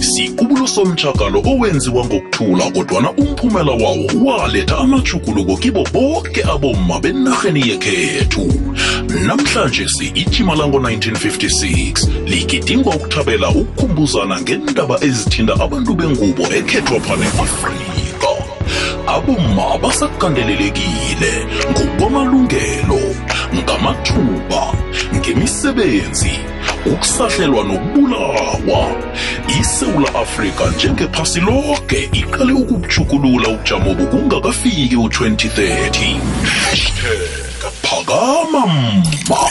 sikubulo 0.00 0.66
somtshakalo 0.66 1.42
owenziwa 1.46 2.04
ngokuthula 2.04 2.70
kodwana 2.70 3.10
umphumela 3.10 3.72
wawo 3.72 4.06
waletha 4.24 4.78
amajuguluko 4.78 5.56
kibo 5.56 5.84
boke 5.92 6.42
abomma 6.44 7.00
benarheni 7.00 7.68
yekhethu. 7.68 8.52
Namhlanje 9.26 9.88
si-ijima 9.88 10.54
lango-1956 10.54 12.28
ligidingwa 12.28 12.96
ukuthabela 12.96 13.48
ukukhumbuzana 13.50 14.40
ngendaba 14.40 15.04
ezithinda 15.04 15.54
abantu 15.54 15.94
bengubo 15.94 16.42
ekhethwapha 16.42 17.16
ne-afrika 17.16 17.99
abomma 19.14 19.78
basakandelelekile 19.82 21.32
ngokwamalungelo 21.70 23.00
ngamathuba 23.54 24.62
ngemisebenzi 25.16 26.34
ukusahlelwa 26.86 27.64
nokubulawa. 27.64 28.82
Isewula 29.60 30.14
afrika 30.14 30.66
njengephasi 30.66 31.40
loke 31.40 32.10
iqale 32.12 32.52
ukubujukulula 32.52 33.48
ubujamo 33.48 33.94
bokungakafiki 33.94 34.96
u-2030 34.96 36.16
hashtag 36.46 37.62
phakama 37.82 38.66
mma. 38.66 39.42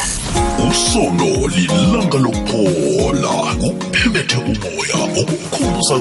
Usono 0.70 1.48
lilanga 1.48 2.18
lokuphola 2.18 3.30
kuphembethe 3.60 4.38
umoya 4.38 5.22
okukhumbuza 5.22 6.00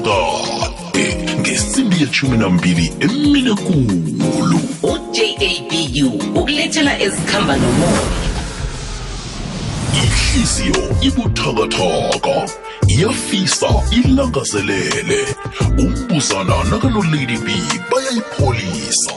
kade 0.99 1.33
ngesimbi 1.39 2.01
yeshumi 2.01 2.37
nambili 2.37 2.93
emine 2.99 3.53
kulu 3.55 4.59
uJABU 4.83 6.39
ukulethela 6.39 6.99
ezikhamba 7.01 7.57
nomoya. 7.57 8.01
Ihliziyo 9.93 10.95
ibuthakathaka 11.01 12.49
iyafisa 12.87 13.67
ilangazelele. 13.91 15.25
Umbuzana 15.77 16.63
nakanolady 16.63 17.37
b 17.37 17.51
bayayipholisa. 17.91 19.11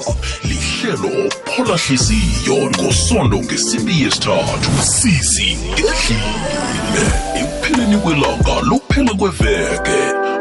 Lihlelo 0.44 1.30
phola 1.44 1.76
hliziyo 1.76 2.70
ngosondo 2.70 3.38
ngesimbi 3.38 4.02
yesithathu. 4.02 4.70
Sizi 4.82 5.58
ngedlile. 5.72 7.04
Ekupheleni 7.36 7.96
kwelanga 7.96 8.60
lokuphela 8.62 9.14
kweveke 9.14 10.31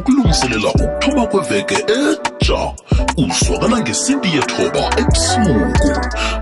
umbhino 0.00 0.22
wokulungiselela 0.22 0.68
ukuthoma 0.68 1.26
kweveke 1.26 1.74
etsha 1.74 2.72
uzwakala 3.16 3.80
ngesimbi 3.80 4.28
yethoba 4.28 4.90
ebusuku. 4.98 5.90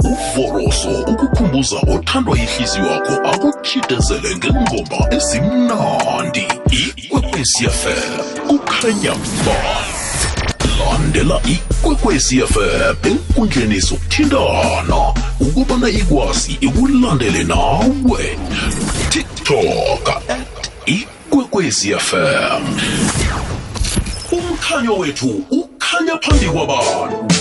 Uvoroso 0.05 0.91
ukukhumbuza 1.07 1.77
othandwa 1.77 2.39
yihliziyo 2.39 2.87
yakho 2.87 3.15
akutshidezele 3.31 4.37
ngengoma 4.37 5.15
ezimnandi. 5.17 6.47
Ikwekwecfm 6.71 8.23
kukhanya 8.49 9.15
ba 9.45 9.59
landela 10.79 11.41
ikwekwecfm 11.45 12.97
enkundleni 13.05 13.81
zokuthintana 13.81 15.15
ukubana 15.41 15.89
ikwazi 15.89 16.59
ikulandele 16.61 17.45
nawe. 17.45 18.39
Tiktok 19.11 20.09
at 20.29 20.71
ikwekwecfm 20.87 22.63
umkhanyo 24.39 24.99
wethu 24.99 25.45
ukhanya 25.51 26.19
phambi 26.19 26.47
kwabantu. 26.47 27.35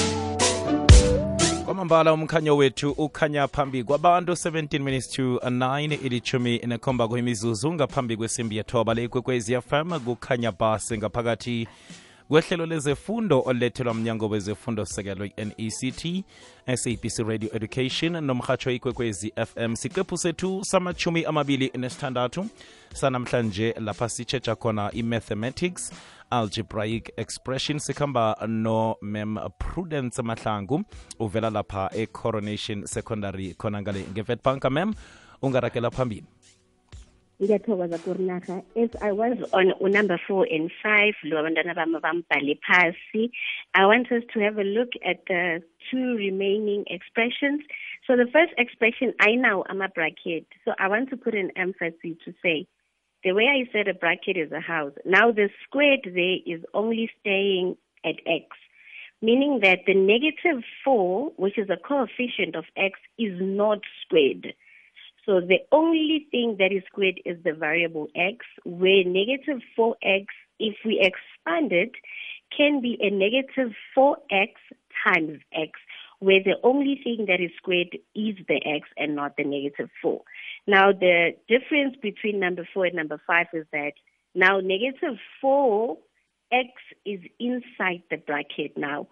Kwamambala 1.66 2.14
umkhanyo 2.14 2.58
wethu 2.58 2.92
ukhanya 2.92 3.48
phambi 3.48 3.84
kwabantu. 3.84 4.32
17 4.34 4.80
minutes 4.80 5.10
to 5.10 5.36
9 5.36 6.06
ilichumi 6.06 6.58
nekhomba 6.58 7.08
kwimizuzu 7.08 7.74
ngaphambi 7.74 8.18
kwesimbi 8.18 8.58
yethoba 8.58 8.94
lekwekwezi 8.94 9.62
fm 9.62 10.00
kukhanya 10.00 10.52
basi 10.52 10.98
ngaphakathi 10.98 11.68
kwehlelo 12.28 12.66
lezefundo 12.66 13.44
olethelwa 13.46 13.94
mnyango 13.94 14.28
wezefundo 14.28 14.86
sekelo 14.86 15.26
i-nect 15.26 16.24
sabc 16.76 17.20
radio 17.28 17.50
education 17.54 18.24
nomhatsho 18.24 18.72
ikwekwezi 18.72 19.34
fm 19.46 19.76
siqephu 19.76 20.18
sethu 20.18 20.62
samachumi 20.66 21.26
amabili 21.26 21.72
nesithandathu. 21.78 22.46
Sanamhlanje 22.94 23.76
lapha 23.80 24.10
sitshetsha 24.10 24.56
khona 24.56 24.92
i-mathematics 24.94 25.92
algebraic 26.32 27.12
expression. 27.18 27.78
Sikhamba 27.78 28.36
no-mem 28.48 29.40
prudence 29.60 30.22
mahlangu 30.22 30.84
uvela 31.20 31.50
lapha 31.50 31.90
e-coronation 31.96 32.88
secondary 32.88 33.54
khona 33.54 33.82
ngale 33.82 34.04
ngevetbank 34.14 34.72
mem 34.72 34.94
ungarakela 35.42 35.92
phambili. 35.92 36.26
Ngiyathokoza 37.42 37.98
kurinarha 38.00 38.64
as 38.76 38.90
i 39.02 39.12
was 39.12 39.38
on 39.54 39.74
number 39.92 40.20
four 40.28 40.48
and 40.50 40.72
five. 40.82 41.14
Lo 41.24 41.38
abantwana 41.38 41.76
bami 41.76 42.00
bambhale 42.02 42.58
phasi. 42.68 43.30
I 43.76 43.86
want 43.86 44.12
us 44.12 44.24
to 44.34 44.40
have 44.40 44.58
a 44.58 44.64
look 44.64 44.90
at 45.06 45.26
the 45.28 45.62
two 45.92 46.16
remaining 46.18 46.84
expressions. 46.88 47.62
So 48.08 48.16
the 48.16 48.26
first 48.32 48.54
expression 48.58 49.14
i 49.20 49.36
know 49.36 49.64
i'm 49.70 49.82
a 49.82 49.90
bracket. 49.90 50.48
So 50.66 50.74
i 50.80 50.88
want 50.88 51.10
to 51.12 51.18
put 51.18 51.36
an 51.36 51.52
emphasis 51.56 52.18
to 52.26 52.34
say 52.42 52.68
the 53.28 53.34
way 53.34 53.48
i 53.52 53.70
said 53.72 53.88
a 53.88 53.94
bracket 53.94 54.38
is 54.38 54.52
a 54.52 54.60
house 54.60 54.94
now 55.06 55.32
the 55.32 55.50
squared 55.64 56.06
there 56.06 56.38
is 56.46 56.64
only 56.74 57.10
staying 57.20 57.76
at 58.06 58.16
x 58.26 58.46
meaning 59.22 59.60
that 59.62 59.80
the 59.86 59.94
negative 59.94 60.64
4 60.86 61.34
which 61.36 61.58
is 61.58 61.70
a 61.70 61.78
coefficient 61.88 62.56
of 62.56 62.66
x 62.78 63.00
is 63.18 63.36
not 63.42 63.80
squared 64.04 64.54
so 65.28 65.42
the 65.42 65.60
only 65.74 66.26
thing 66.32 66.56
that 66.58 66.72
is 66.72 66.84
squared 66.88 67.20
is 67.26 67.38
the 67.44 67.52
variable 67.52 68.08
x, 68.16 68.46
where 68.64 69.04
negative 69.04 69.62
4x, 69.78 70.26
if 70.58 70.76
we 70.86 71.02
expand 71.02 71.74
it, 71.74 71.92
can 72.56 72.80
be 72.82 72.98
a 73.02 73.10
negative 73.10 73.76
4x 73.96 74.54
times 75.06 75.40
x, 75.54 75.72
where 76.20 76.42
the 76.42 76.56
only 76.64 77.02
thing 77.04 77.26
that 77.28 77.42
is 77.42 77.52
squared 77.58 77.98
is 78.16 78.38
the 78.48 78.62
x 78.66 78.88
and 78.96 79.18
not 79.18 79.36
the 79.36 79.44
negative 79.44 79.90
4. 80.02 80.22
Now, 80.68 80.92
the 80.92 81.32
difference 81.48 81.96
between 82.02 82.40
number 82.40 82.68
4 82.74 82.88
and 82.88 82.96
number 82.96 83.22
5 83.26 83.48
is 83.54 83.66
that 83.72 83.94
now 84.36 84.60
negative 84.60 85.18
4x 85.44 85.98
is 87.06 87.22
inside 87.40 88.04
the 88.12 88.18
bracket 88.18 88.78
now. 88.78 89.08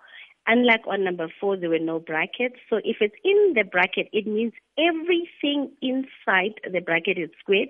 Unlike 0.48 0.82
on 0.88 1.04
number 1.04 1.28
four, 1.42 1.58
there 1.58 1.72
were 1.72 1.80
no 1.80 2.00
brackets. 2.00 2.58
So 2.70 2.78
if 2.84 2.98
it's 3.02 3.16
in 3.24 3.54
the 3.56 3.64
bracket, 3.64 4.10
it 4.14 4.28
means 4.28 4.54
everything 4.78 5.72
inside 5.82 6.62
the 6.72 6.82
bracket 6.82 7.18
is 7.18 7.32
squared, 7.40 7.70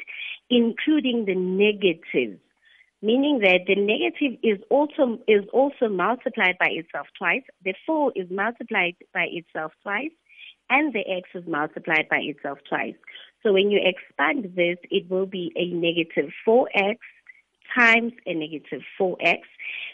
including 0.49 1.23
the 1.25 1.35
negatives. 1.35 2.41
Meaning 3.01 3.39
that 3.43 3.61
the 3.67 3.75
negative 3.75 4.39
is 4.43 4.59
also 4.69 5.19
is 5.27 5.45
also 5.53 5.87
multiplied 5.87 6.57
by 6.59 6.67
itself 6.71 7.07
twice. 7.17 7.43
The 7.63 7.75
four 7.85 8.11
is 8.15 8.29
multiplied 8.29 8.95
by 9.13 9.27
itself 9.31 9.71
twice, 9.83 10.11
and 10.69 10.91
the 10.91 11.07
x 11.07 11.29
is 11.33 11.47
multiplied 11.47 12.09
by 12.09 12.19
itself 12.23 12.59
twice. 12.67 12.95
So 13.45 13.53
when 13.53 13.69
you 13.69 13.79
expand 13.81 14.55
this, 14.55 14.77
it 14.89 15.09
will 15.09 15.27
be 15.27 15.53
a 15.55 15.67
negative 15.67 16.31
4x 16.47 16.97
times 17.77 18.13
a 18.25 18.33
negative 18.33 18.81
4x. 18.99 19.41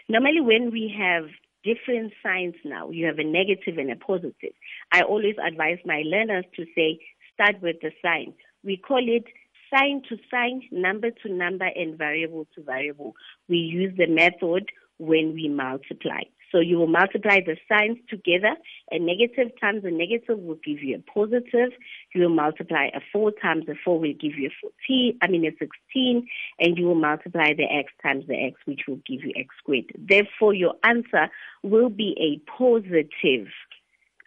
Normally, 0.07 0.39
when 0.39 0.71
we 0.71 0.93
have 0.97 1.25
different 1.63 2.13
signs 2.23 2.55
now. 2.63 2.89
You 2.89 3.05
have 3.05 3.19
a 3.19 3.23
negative 3.23 3.77
and 3.77 3.91
a 3.91 3.95
positive. 3.95 4.53
I 4.91 5.01
always 5.01 5.35
advise 5.45 5.77
my 5.85 6.03
learners 6.05 6.45
to 6.55 6.65
say, 6.75 6.99
start 7.33 7.61
with 7.61 7.77
the 7.81 7.91
sign. 8.01 8.33
We 8.63 8.77
call 8.77 9.03
it 9.07 9.25
sign 9.73 10.01
to 10.09 10.17
sign, 10.29 10.63
number 10.71 11.11
to 11.11 11.31
number, 11.31 11.69
and 11.75 11.97
variable 11.97 12.47
to 12.55 12.63
variable. 12.63 13.15
We 13.47 13.57
use 13.57 13.93
the 13.97 14.07
method 14.07 14.69
when 14.97 15.33
we 15.33 15.49
multiply. 15.49 16.21
So 16.51 16.59
you 16.59 16.77
will 16.77 16.87
multiply 16.87 17.39
the 17.39 17.57
signs 17.69 17.97
together. 18.09 18.55
A 18.91 18.99
negative 18.99 19.51
times 19.59 19.83
a 19.85 19.91
negative 19.91 20.39
will 20.39 20.59
give 20.65 20.81
you 20.81 20.97
a 20.97 21.11
positive. 21.11 21.71
You 22.13 22.23
will 22.23 22.35
multiply 22.35 22.87
a 22.93 22.99
4 23.11 23.31
times 23.41 23.65
a 23.69 23.73
4 23.83 23.99
will 23.99 24.13
give 24.13 24.35
you 24.35 24.49
a 24.49 24.69
14, 24.87 25.17
I 25.21 25.27
mean 25.27 25.45
a 25.45 25.51
16. 25.51 26.27
And 26.59 26.77
you 26.77 26.85
will 26.85 26.95
multiply 26.95 27.53
the 27.53 27.63
x 27.63 27.91
times 28.03 28.25
the 28.27 28.35
x, 28.35 28.59
which 28.65 28.81
will 28.87 28.99
give 29.07 29.23
you 29.23 29.31
x 29.35 29.47
squared. 29.59 29.91
Therefore, 29.97 30.53
your 30.53 30.75
answer 30.83 31.29
will 31.63 31.89
be 31.89 32.15
a 32.19 32.51
positive 32.51 33.47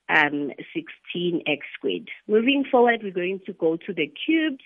um, 0.08 0.50
16x 0.74 1.60
squared. 1.76 2.08
Moving 2.28 2.64
forward, 2.70 3.00
we're 3.02 3.12
going 3.12 3.40
to 3.46 3.52
go 3.52 3.76
to 3.76 3.92
the 3.92 4.06
cubes. 4.06 4.64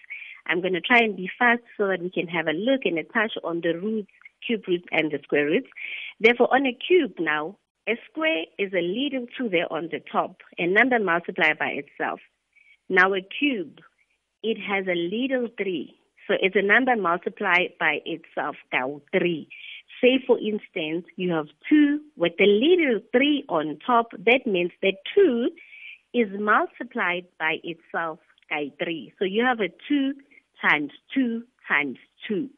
I'm 0.48 0.60
going 0.60 0.74
to 0.74 0.80
try 0.80 0.98
and 1.00 1.16
be 1.16 1.30
fast 1.38 1.62
so 1.76 1.88
that 1.88 2.00
we 2.00 2.10
can 2.10 2.26
have 2.28 2.46
a 2.46 2.52
look 2.52 2.82
and 2.84 2.98
a 2.98 3.04
touch 3.04 3.32
on 3.44 3.60
the 3.60 3.78
roots, 3.78 4.10
cube 4.46 4.62
roots, 4.66 4.86
and 4.90 5.10
the 5.10 5.18
square 5.22 5.46
roots. 5.46 5.68
Therefore, 6.20 6.52
on 6.52 6.66
a 6.66 6.72
cube 6.72 7.14
now, 7.18 7.56
a 7.88 7.92
square 8.10 8.44
is 8.58 8.72
a 8.72 8.82
leading 8.82 9.28
two 9.36 9.48
there 9.48 9.72
on 9.72 9.88
the 9.90 10.00
top, 10.12 10.36
a 10.58 10.66
number 10.66 10.98
multiplied 10.98 11.58
by 11.58 11.70
itself. 11.82 12.20
Now, 12.88 13.14
a 13.14 13.20
cube, 13.20 13.78
it 14.42 14.58
has 14.58 14.86
a 14.86 14.94
little 14.94 15.48
three. 15.56 15.94
So 16.26 16.34
it's 16.40 16.56
a 16.56 16.62
number 16.62 16.94
multiplied 16.96 17.72
by 17.80 18.00
itself, 18.04 18.56
now 18.72 19.00
three. 19.12 19.48
Say, 20.02 20.22
for 20.26 20.38
instance, 20.38 21.06
you 21.16 21.32
have 21.32 21.46
two 21.68 22.00
with 22.16 22.32
the 22.38 22.44
little 22.44 23.00
three 23.12 23.44
on 23.48 23.78
top. 23.84 24.10
That 24.12 24.46
means 24.46 24.72
that 24.82 24.94
two 25.14 25.48
is 26.12 26.28
multiplied 26.38 27.26
by 27.38 27.56
itself 27.64 28.18
by 28.50 28.70
three. 28.82 29.12
So 29.18 29.24
you 29.24 29.44
have 29.44 29.60
a 29.60 29.68
two 29.88 30.12
times 30.60 30.92
two 31.14 31.42
times 31.68 31.98
two. 32.26 32.50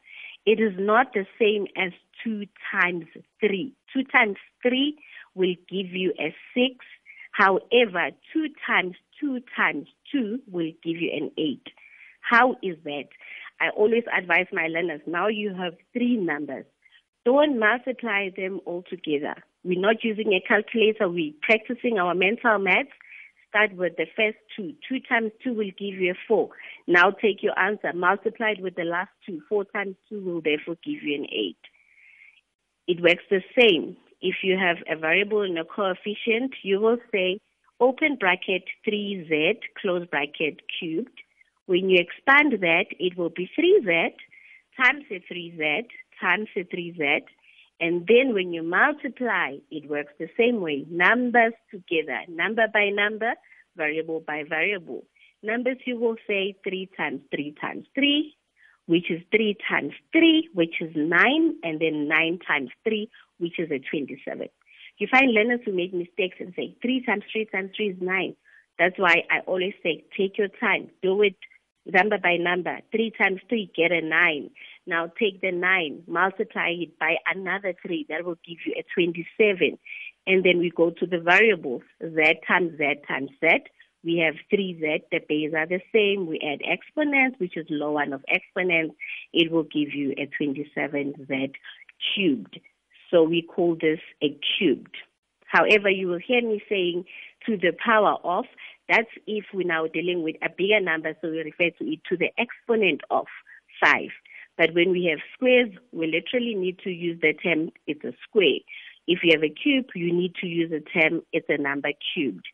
It 0.45 0.59
is 0.59 0.73
not 0.77 1.13
the 1.13 1.25
same 1.39 1.67
as 1.77 1.91
two 2.23 2.45
times 2.71 3.05
three. 3.39 3.73
Two 3.93 4.03
times 4.03 4.37
three 4.61 4.97
will 5.35 5.55
give 5.69 5.91
you 5.91 6.13
a 6.19 6.33
six. 6.53 6.85
However, 7.31 8.09
two 8.33 8.47
times 8.65 8.95
two 9.19 9.39
times 9.55 9.87
two 10.11 10.39
will 10.49 10.71
give 10.83 10.97
you 10.97 11.11
an 11.13 11.31
eight. 11.37 11.67
How 12.21 12.53
is 12.63 12.77
that? 12.83 13.09
I 13.59 13.69
always 13.75 14.03
advise 14.15 14.47
my 14.51 14.67
learners 14.67 15.01
now 15.05 15.27
you 15.27 15.53
have 15.53 15.73
three 15.93 16.17
numbers. 16.17 16.65
Don't 17.23 17.59
multiply 17.59 18.29
them 18.35 18.59
all 18.65 18.83
together. 18.89 19.35
We're 19.63 19.79
not 19.79 20.03
using 20.03 20.33
a 20.33 20.41
calculator, 20.41 21.07
we're 21.07 21.33
practicing 21.43 21.99
our 21.99 22.15
mental 22.15 22.57
maths. 22.57 22.89
Start 23.49 23.75
with 23.75 23.93
the 23.97 24.07
first 24.15 24.37
two. 24.55 24.73
Two 24.87 24.99
times 25.07 25.31
two 25.43 25.53
will 25.53 25.69
give 25.77 25.99
you 25.99 26.11
a 26.11 26.15
four. 26.27 26.49
Now 26.87 27.11
take 27.11 27.43
your 27.43 27.57
answer, 27.57 27.91
multiply 27.93 28.51
it 28.51 28.61
with 28.61 28.75
the 28.75 28.83
last 28.83 29.11
two. 29.25 29.41
Four 29.47 29.65
times 29.65 29.95
two 30.09 30.23
will 30.23 30.41
therefore 30.41 30.75
give 30.83 31.03
you 31.03 31.15
an 31.15 31.27
eight. 31.31 31.57
It 32.87 33.01
works 33.01 33.23
the 33.29 33.41
same. 33.57 33.97
If 34.21 34.37
you 34.43 34.57
have 34.57 34.77
a 34.89 34.99
variable 34.99 35.41
and 35.41 35.57
a 35.57 35.63
coefficient, 35.63 36.53
you 36.63 36.79
will 36.79 36.97
say 37.11 37.39
open 37.79 38.17
bracket 38.19 38.63
3z, 38.87 39.59
close 39.81 40.07
bracket 40.07 40.61
cubed. 40.79 41.17
When 41.65 41.89
you 41.89 41.99
expand 41.99 42.53
that, 42.61 42.85
it 42.99 43.17
will 43.17 43.29
be 43.29 43.49
3z 43.57 44.13
times 44.77 45.05
the 45.09 45.19
3z 45.19 45.87
times 46.19 46.47
the 46.55 46.63
3z. 46.63 47.21
And 47.79 48.07
then 48.07 48.33
when 48.35 48.53
you 48.53 48.61
multiply, 48.61 49.55
it 49.71 49.89
works 49.89 50.13
the 50.19 50.29
same 50.37 50.61
way. 50.61 50.85
Numbers 50.89 51.53
together, 51.71 52.19
number 52.29 52.67
by 52.71 52.89
number, 52.89 53.33
variable 53.75 54.19
by 54.19 54.43
variable. 54.47 55.03
Numbers 55.43 55.77
you 55.85 55.99
will 55.99 56.17
say 56.27 56.55
3 56.63 56.89
times 56.95 57.21
3 57.33 57.55
times 57.59 57.85
3, 57.95 58.35
which 58.85 59.09
is 59.09 59.21
3 59.31 59.57
times 59.67 59.93
3, 60.11 60.49
which 60.53 60.81
is 60.81 60.91
9, 60.95 61.55
and 61.63 61.79
then 61.79 62.07
9 62.07 62.39
times 62.47 62.69
3, 62.83 63.09
which 63.39 63.59
is 63.59 63.71
a 63.71 63.79
27. 63.79 64.47
You 64.97 65.07
find 65.09 65.33
learners 65.33 65.61
who 65.65 65.71
make 65.71 65.93
mistakes 65.93 66.37
and 66.39 66.53
say 66.55 66.75
3 66.81 67.05
times 67.05 67.23
3 67.31 67.45
times 67.45 67.71
3 67.75 67.89
is 67.89 67.97
9. 68.01 68.35
That's 68.77 68.97
why 68.97 69.23
I 69.31 69.39
always 69.47 69.73
say 69.81 70.03
take 70.15 70.37
your 70.37 70.47
time, 70.47 70.89
do 71.01 71.21
it 71.23 71.35
number 71.85 72.17
by 72.17 72.37
number. 72.37 72.79
3 72.91 73.11
times 73.17 73.39
3, 73.49 73.71
get 73.75 73.91
a 73.91 74.01
9. 74.01 74.49
Now 74.85 75.07
take 75.19 75.41
the 75.41 75.51
9, 75.51 76.03
multiply 76.07 76.69
it 76.69 76.99
by 76.99 77.15
another 77.33 77.73
3. 77.81 78.05
That 78.09 78.25
will 78.25 78.37
give 78.47 78.57
you 78.65 78.73
a 78.77 78.85
27. 78.93 79.77
And 80.27 80.45
then 80.45 80.59
we 80.59 80.69
go 80.69 80.91
to 80.91 81.05
the 81.07 81.19
variables, 81.19 81.81
z 81.99 82.35
times 82.47 82.77
z 82.77 82.95
times 83.07 83.31
z. 83.39 83.47
We 84.03 84.17
have 84.17 84.35
3z, 84.51 85.03
the 85.11 85.19
base 85.27 85.53
are 85.55 85.67
the 85.67 85.81
same. 85.93 86.27
We 86.27 86.39
add 86.39 86.61
exponents, 86.63 87.39
which 87.39 87.55
is 87.55 87.67
law 87.69 87.91
1 87.91 88.13
of 88.13 88.23
exponents. 88.27 88.95
It 89.31 89.51
will 89.51 89.63
give 89.63 89.93
you 89.93 90.13
a 90.17 90.27
27z 90.41 91.53
cubed. 92.15 92.59
So 93.11 93.23
we 93.23 93.41
call 93.43 93.75
this 93.79 93.99
a 94.23 94.35
cubed. 94.57 94.95
However, 95.45 95.89
you 95.89 96.07
will 96.07 96.19
hear 96.25 96.41
me 96.41 96.63
saying 96.67 97.05
to 97.45 97.57
the 97.57 97.73
power 97.83 98.15
of, 98.23 98.45
that's 98.87 99.09
if 99.27 99.45
we're 99.53 99.67
now 99.67 99.85
dealing 99.87 100.23
with 100.23 100.37
a 100.41 100.49
bigger 100.49 100.79
number, 100.79 101.15
so 101.21 101.29
we 101.29 101.39
refer 101.39 101.69
to 101.77 101.91
it 101.91 101.99
to 102.09 102.17
the 102.17 102.29
exponent 102.37 103.01
of 103.09 103.27
5. 103.83 104.09
But 104.57 104.73
when 104.73 104.91
we 104.91 105.05
have 105.09 105.19
squares, 105.33 105.71
we 105.91 106.07
literally 106.07 106.55
need 106.55 106.79
to 106.79 106.89
use 106.89 107.19
the 107.21 107.33
term 107.33 107.71
it's 107.87 108.03
a 108.03 108.13
square. 108.27 108.59
If 109.07 109.19
you 109.23 109.31
have 109.33 109.43
a 109.43 109.49
cube, 109.49 109.87
you 109.95 110.13
need 110.13 110.35
to 110.35 110.47
use 110.47 110.71
the 110.71 110.79
term 110.79 111.21
it's 111.33 111.47
a 111.49 111.57
number 111.57 111.89
cubed. 112.13 112.47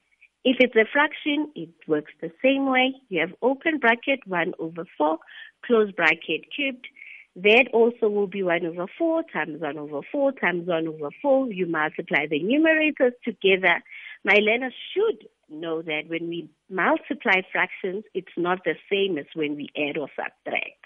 If 0.50 0.62
it's 0.62 0.78
a 0.78 0.86
fraction, 0.90 1.52
it 1.56 1.72
works 1.90 2.14
the 2.22 2.32
same 2.42 2.72
way. 2.72 2.96
You 3.10 3.20
have 3.20 3.34
open 3.42 3.80
bracket 3.80 4.22
1 4.26 4.54
over 4.60 4.86
4, 4.98 5.18
close 5.66 5.92
bracket 5.92 6.46
cubed. 6.56 6.88
That 7.36 7.66
also 7.74 8.08
will 8.08 8.28
be 8.28 8.44
1 8.44 8.66
over 8.66 8.86
4 8.98 9.24
times 9.24 9.60
1 9.60 9.78
over 9.78 10.00
4 10.10 10.32
times 10.32 10.66
1 10.66 10.88
over 10.88 11.10
4. 11.22 11.52
You 11.52 11.66
multiply 11.66 12.28
the 12.28 12.40
numerators 12.40 13.12
together. 13.26 13.84
My 14.24 14.36
learners 14.36 14.74
should 14.94 15.28
know 15.50 15.82
that 15.82 16.04
when 16.08 16.30
we 16.30 16.50
multiply 16.70 17.42
fractions, 17.52 18.06
it's 18.14 18.38
not 18.38 18.60
the 18.64 18.76
same 18.90 19.18
as 19.18 19.26
when 19.34 19.58
we 19.58 19.68
add 19.76 19.98
or 19.98 20.08
subtract. 20.16 20.80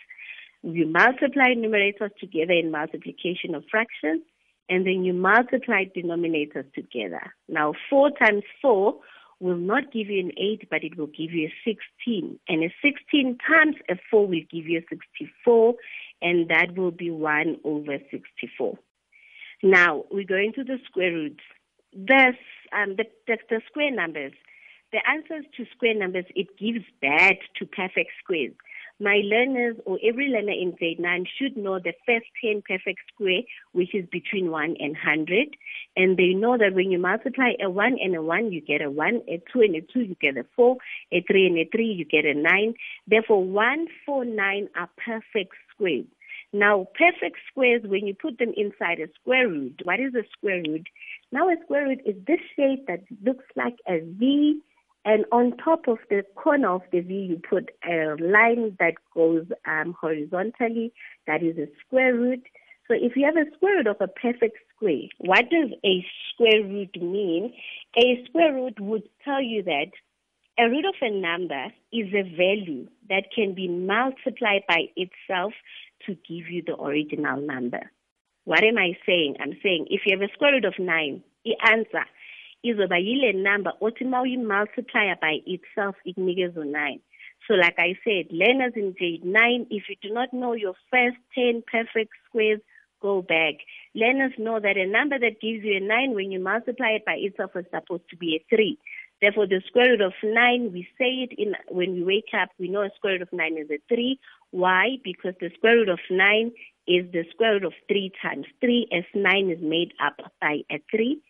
You 0.64 0.88
multiply 0.88 1.54
numerators 1.56 2.18
together 2.20 2.54
in 2.54 2.72
multiplication 2.72 3.54
of 3.54 3.64
fractions, 3.70 4.24
and 4.70 4.88
then 4.88 5.06
you 5.06 5.14
multiply 5.14 5.84
denominators 5.96 6.74
together. 6.74 7.36
Now, 7.48 7.74
4 7.92 8.10
times 8.18 8.44
4 8.60 8.96
will 9.42 9.58
not 9.58 9.92
give 9.92 10.08
you 10.08 10.20
an 10.20 10.32
8, 10.38 10.70
but 10.70 10.84
it 10.84 10.98
will 10.98 11.08
give 11.08 11.32
you 11.32 11.50
a 11.50 11.54
16. 11.66 12.40
And 12.48 12.64
a 12.64 12.74
16 12.82 13.38
times 13.46 13.76
a 13.90 13.96
4 14.10 14.28
will 14.28 14.42
give 14.52 14.68
you 14.68 14.80
a 14.80 14.86
64, 14.90 15.74
and 16.22 16.50
that 16.50 16.78
will 16.78 16.92
be 16.92 17.10
1 17.10 17.58
over 17.64 17.98
64. 18.12 18.78
Now, 19.64 20.06
we're 20.12 20.26
going 20.26 20.54
to 20.54 20.64
the 20.64 20.78
square 20.86 21.12
roots. 21.12 21.44
This, 21.94 22.36
um, 22.72 22.96
the, 22.98 23.06
the, 23.28 23.38
the 23.50 23.62
square 23.68 23.92
numbers, 23.92 24.34
the 24.92 25.00
answers 25.10 25.46
to 25.58 25.66
square 25.76 25.96
numbers, 25.96 26.26
it 26.36 26.58
gives 26.58 26.86
bad 27.02 27.38
to 27.58 27.66
perfect 27.66 28.12
squares. 28.24 28.54
My 29.02 29.20
learners 29.24 29.78
or 29.86 29.98
every 30.08 30.28
learner 30.28 30.52
in 30.52 30.76
grade 30.78 31.00
9 31.00 31.26
should 31.40 31.58
know 31.58 31.80
the 31.80 31.94
first 32.06 32.28
10 32.40 32.62
perfect 32.62 33.00
square, 33.12 33.42
which 33.72 33.96
is 33.96 34.06
between 34.12 34.52
1 34.52 34.76
and 34.80 34.94
100. 34.94 35.58
And 35.98 36.18
they 36.18 36.36
know 36.36 36.56
that 36.56 36.76
when 36.76 36.92
you 36.92 37.00
multiply 37.00 37.54
a 37.60 37.68
1 37.68 37.98
and 38.00 38.16
a 38.16 38.22
1, 38.22 38.52
you 38.52 38.62
get 38.62 38.84
a 38.84 38.92
1, 38.92 39.22
a 39.28 39.42
2 39.52 39.62
and 39.62 39.76
a 39.76 39.82
2, 39.82 40.02
you 40.02 40.16
get 40.22 40.38
a 40.38 40.46
4, 40.56 40.78
a 41.14 41.24
3 41.24 41.48
and 41.48 41.58
a 41.58 41.68
3, 41.72 41.84
you 41.84 42.06
get 42.06 42.26
a 42.26 42.36
9. 42.36 42.76
Therefore, 43.08 43.44
1, 43.44 43.88
4, 44.06 44.24
9 44.24 44.70
are 44.76 44.90
perfect 45.04 45.56
squares. 45.74 46.06
Now, 46.54 46.86
perfect 46.94 47.38
squares, 47.50 47.82
when 47.84 48.06
you 48.06 48.14
put 48.14 48.38
them 48.38 48.54
inside 48.56 49.00
a 49.00 49.12
square 49.20 49.48
root, 49.48 49.82
what 49.84 50.00
is 50.00 50.14
a 50.14 50.30
square 50.38 50.62
root? 50.62 50.86
Now, 51.32 51.50
a 51.50 51.56
square 51.64 51.88
root 51.88 52.02
is 52.06 52.18
this 52.28 52.42
shape 52.56 52.86
that 52.86 53.02
looks 53.26 53.46
like 53.56 53.78
a 53.88 54.02
V 54.02 54.62
and 55.04 55.26
on 55.32 55.58
top 55.58 55.88
of 55.88 55.98
the 56.10 56.24
corner 56.36 56.70
of 56.70 56.82
the 56.92 57.02
V, 57.02 57.14
you 57.14 57.42
put 57.50 57.72
a 57.84 58.16
line 58.20 58.76
that 58.80 58.94
goes 59.14 59.46
um, 59.66 59.96
horizontally. 60.00 60.94
That 61.26 61.42
is 61.42 61.58
a 61.58 61.68
square 61.86 62.14
root. 62.14 62.44
So 62.88 62.94
if 62.94 63.16
you 63.16 63.26
have 63.26 63.36
a 63.36 63.50
square 63.56 63.78
root 63.78 63.88
of 63.88 63.98
a 64.00 64.08
perfect 64.08 64.58
square, 64.76 65.08
what 65.18 65.50
does 65.50 65.72
a 65.84 66.06
square 66.34 66.64
root 66.64 66.96
mean? 67.02 67.54
A 67.98 68.24
square 68.28 68.54
root 68.54 68.80
would 68.80 69.10
tell 69.26 69.42
you 69.42 69.64
that 69.64 69.92
a 70.60 70.70
root 70.70 70.86
of 70.86 70.96
a 71.02 71.10
number 71.10 71.68
is 71.92 72.14
a 72.14 72.24
value 72.24 72.88
that 73.10 73.32
can 73.34 73.56
be 73.56 73.68
multiplied 73.68 74.64
by 74.68 74.86
itself 74.96 75.54
to 76.06 76.14
give 76.14 76.48
you 76.50 76.62
the 76.66 76.80
original 76.80 77.42
number. 77.42 77.90
What 78.44 78.64
am 78.64 78.78
I 78.78 78.98
saying? 79.06 79.38
I'm 79.40 79.58
saying 79.64 79.88
if 79.90 80.02
you 80.06 80.18
have 80.18 80.30
a 80.30 80.34
square 80.34 80.54
root 80.54 80.66
of 80.66 80.78
9, 80.78 81.24
the 81.46 81.56
answer 81.64 82.06
izoba 82.64 82.98
yile 82.98 83.34
number 83.34 83.74
othi 83.82 84.06
uma 84.06 84.22
uyi-multiplier 84.22 85.18
by 85.22 85.36
itself 85.46 85.96
ikunikeza 86.06 86.62
u-9 86.62 87.00
so 87.48 87.54
like 87.54 87.78
i 87.78 87.96
said 88.04 88.32
learners 88.32 88.76
in 88.76 88.92
grade 88.94 89.24
9 89.26 89.66
if 89.70 89.90
you 89.90 89.96
do 90.02 90.14
not 90.14 90.30
know 90.30 90.54
your 90.56 90.76
first 90.90 91.18
10 91.36 91.62
perfect 91.62 92.12
squares 92.26 92.62
go 93.02 93.22
back 93.22 93.56
learners 93.94 94.34
know 94.36 94.60
that 94.60 94.78
a 94.78 94.86
number 94.86 95.20
that 95.20 95.42
gives 95.42 95.64
you 95.66 95.78
a 95.78 95.80
9 95.80 96.14
when 96.14 96.32
you 96.32 96.40
multiply 96.40 96.92
it 96.92 97.06
by 97.06 97.16
itself 97.16 97.52
is 97.56 97.66
supposed 97.72 98.08
to 98.10 98.18
be 98.18 98.36
a 98.36 98.56
3 98.56 98.78
Therefore, 99.22 99.46
the 99.46 99.62
square 99.68 99.92
root 99.92 100.02
of 100.02 100.14
9, 100.24 100.72
we 100.74 100.88
say 100.98 101.28
it 101.30 101.34
in 101.38 101.54
when 101.70 101.94
we 101.94 102.04
wake 102.04 102.34
up, 102.34 102.50
we 102.58 102.68
know 102.68 102.82
a 102.82 102.90
square 102.96 103.14
root 103.14 103.22
of 103.22 103.32
9 103.32 103.56
is 103.56 103.70
a 103.70 103.78
3. 103.88 104.20
Why? 104.50 104.98
Because 105.04 105.36
the 105.40 105.52
square 105.58 105.76
root 105.76 105.90
of 105.90 106.00
9 106.10 106.52
is 106.88 107.06
the 107.12 107.24
square 107.30 107.54
root 107.54 107.66
of 107.66 107.74
3 107.88 108.12
times 108.20 108.48
3 108.62 108.88
as 108.92 109.04
9 109.14 109.52
is 109.52 109.62
made 109.62 109.94
up 110.04 110.20
by 110.42 110.62
a 110.72 110.82
3. 110.90 111.22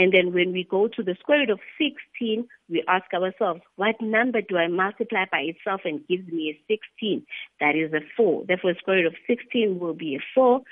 And 0.00 0.14
then 0.14 0.32
when 0.32 0.52
we 0.52 0.64
go 0.64 0.88
to 0.88 1.02
the 1.02 1.14
square 1.20 1.40
root 1.40 1.50
of 1.50 1.60
16, 1.76 2.48
we 2.70 2.82
ask 2.88 3.12
ourselves, 3.12 3.60
what 3.76 3.96
number 4.00 4.40
do 4.40 4.56
I 4.56 4.66
multiply 4.66 5.26
by 5.30 5.40
itself 5.40 5.82
and 5.84 6.08
gives 6.08 6.26
me 6.26 6.56
a 6.56 6.72
16? 6.72 7.26
That 7.60 7.76
is 7.76 7.92
a 7.92 8.00
4. 8.16 8.44
Therefore, 8.48 8.72
square 8.78 8.96
root 8.96 9.08
of 9.08 9.14
16 9.26 9.78
will 9.78 9.92
be 9.92 10.14
a 10.14 10.20
4. 10.34 10.62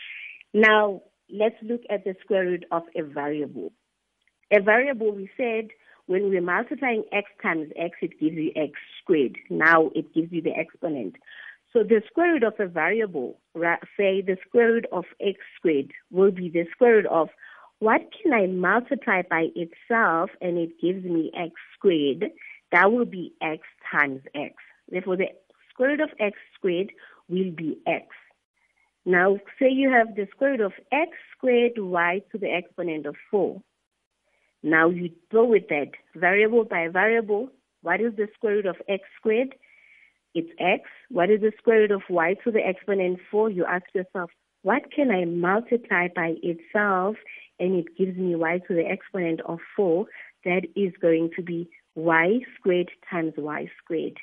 Now, 0.55 1.03
let's 1.29 1.57
look 1.61 1.83
at 1.91 2.05
the 2.05 2.15
square 2.23 2.47
root 2.47 2.65
of 2.73 2.85
a 2.97 3.03
variable. 3.03 3.71
A 4.51 4.63
variable, 4.63 5.13
we 5.13 5.29
said, 5.37 5.69
when 6.07 6.31
we're 6.31 6.41
multiplying 6.41 7.05
x 7.13 7.29
times 7.43 7.71
x, 7.77 7.99
it 8.01 8.19
gives 8.19 8.35
you 8.35 8.51
x 8.57 8.73
squared. 9.03 9.37
Now 9.51 9.91
it 9.95 10.15
gives 10.15 10.33
you 10.33 10.41
the 10.41 10.57
exponent. 10.57 11.17
So 11.75 11.83
the 11.83 12.01
square 12.07 12.33
root 12.33 12.45
of 12.45 12.55
a 12.59 12.67
variable, 12.67 13.39
say 13.95 14.23
the 14.23 14.39
square 14.49 14.73
root 14.73 14.87
of 14.91 15.05
x 15.21 15.39
squared, 15.59 15.93
will 16.11 16.31
be 16.31 16.49
the 16.49 16.65
square 16.73 16.95
root 16.95 17.07
of 17.09 17.29
what 17.81 18.01
can 18.21 18.33
I 18.33 18.47
multiply 18.47 19.23
by 19.23 19.49
itself 19.55 20.31
and 20.41 20.59
it 20.59 20.81
gives 20.81 21.05
me 21.05 21.31
x 21.37 21.53
squared? 21.77 22.31
That 22.73 22.93
will 22.93 23.05
be 23.05 23.33
x 23.41 23.63
times 23.91 24.23
x. 24.35 24.55
Therefore, 24.91 25.17
the 25.17 25.29
square 25.71 25.91
root 25.91 26.01
of 26.01 26.11
x 26.19 26.37
squared 26.55 26.91
will 27.29 27.51
be 27.51 27.79
x. 27.87 28.07
Now, 29.05 29.39
say 29.59 29.71
you 29.71 29.91
have 29.91 30.17
the 30.17 30.27
square 30.31 30.53
root 30.53 30.61
of 30.61 30.73
x 30.93 31.13
squared 31.37 31.79
y 31.79 32.21
to 32.33 32.39
the 32.39 32.51
exponent 32.51 33.07
of 33.07 33.15
4. 33.31 33.63
Now 34.63 34.89
you 34.91 35.11
go 35.31 35.45
with 35.45 35.69
that 35.69 35.93
variable 36.17 36.65
by 36.65 36.89
variable. 36.89 37.49
What 37.83 38.01
is 38.01 38.17
the 38.17 38.27
square 38.35 38.55
root 38.55 38.67
of 38.67 38.77
x 38.89 39.05
squared? 39.17 39.55
It's 40.35 40.51
x. 40.59 40.83
What 41.11 41.31
is 41.31 41.41
the 41.41 41.53
square 41.59 41.81
root 41.81 41.93
of 41.93 42.03
y 42.11 42.35
to 42.45 42.51
the 42.51 42.61
exponent 42.61 43.21
4? 43.31 43.51
You 43.51 43.65
ask 43.65 43.85
yourself, 43.95 44.31
what 44.63 44.91
can 44.93 45.11
I 45.11 45.25
multiply 45.25 46.09
by 46.15 46.35
itself 46.43 47.17
and 47.61 47.75
it 47.75 47.97
gives 47.97 48.17
me 48.17 48.35
y 48.35 48.59
to 48.67 48.75
the 48.75 48.87
exponent 48.87 49.41
of 49.43 49.59
4? 49.77 50.07
That 50.45 50.63
is 50.77 50.93
going 51.01 51.31
to 51.37 51.43
be 51.43 51.69
y 51.95 52.41
squared 52.57 52.91
times 53.11 53.35
y 53.37 53.71
squared. 53.83 54.19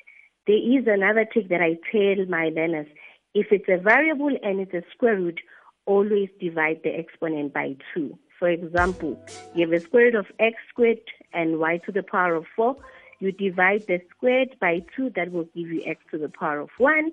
There 0.46 0.56
is 0.56 0.86
another 0.86 1.26
trick 1.30 1.48
that 1.48 1.60
I 1.60 1.76
tell 1.90 2.24
my 2.26 2.50
learners. 2.54 2.86
If 3.34 3.48
it's 3.50 3.68
a 3.68 3.82
variable 3.82 4.36
and 4.42 4.60
it's 4.60 4.74
a 4.74 4.82
square 4.92 5.16
root, 5.16 5.40
always 5.86 6.28
divide 6.40 6.80
the 6.84 6.90
exponent 6.90 7.52
by 7.52 7.76
2. 7.94 8.18
For 8.38 8.48
example, 8.48 9.18
you 9.54 9.66
have 9.66 9.72
a 9.72 9.84
square 9.84 10.06
root 10.06 10.14
of 10.14 10.26
x 10.38 10.56
squared 10.68 11.00
and 11.32 11.58
y 11.58 11.78
to 11.86 11.92
the 11.92 12.02
power 12.02 12.34
of 12.34 12.46
4. 12.54 12.76
You 13.18 13.32
divide 13.32 13.86
the 13.86 14.00
squared 14.10 14.56
by 14.60 14.84
2, 14.96 15.10
that 15.16 15.32
will 15.32 15.44
give 15.54 15.68
you 15.68 15.82
x 15.86 16.02
to 16.10 16.18
the 16.18 16.28
power 16.28 16.60
of 16.60 16.70
1. 16.78 17.12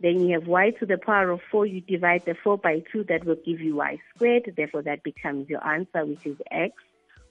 Then 0.00 0.20
you 0.20 0.34
have 0.38 0.46
y 0.48 0.70
to 0.80 0.86
the 0.86 0.98
power 0.98 1.30
of 1.30 1.40
4. 1.50 1.66
You 1.66 1.80
divide 1.80 2.24
the 2.26 2.34
4 2.34 2.58
by 2.58 2.82
2, 2.92 3.04
that 3.04 3.24
will 3.24 3.36
give 3.46 3.60
you 3.60 3.76
y 3.76 3.98
squared. 4.14 4.52
Therefore, 4.56 4.82
that 4.82 5.02
becomes 5.02 5.48
your 5.48 5.64
answer, 5.66 6.04
which 6.04 6.26
is 6.26 6.36
x 6.50 6.74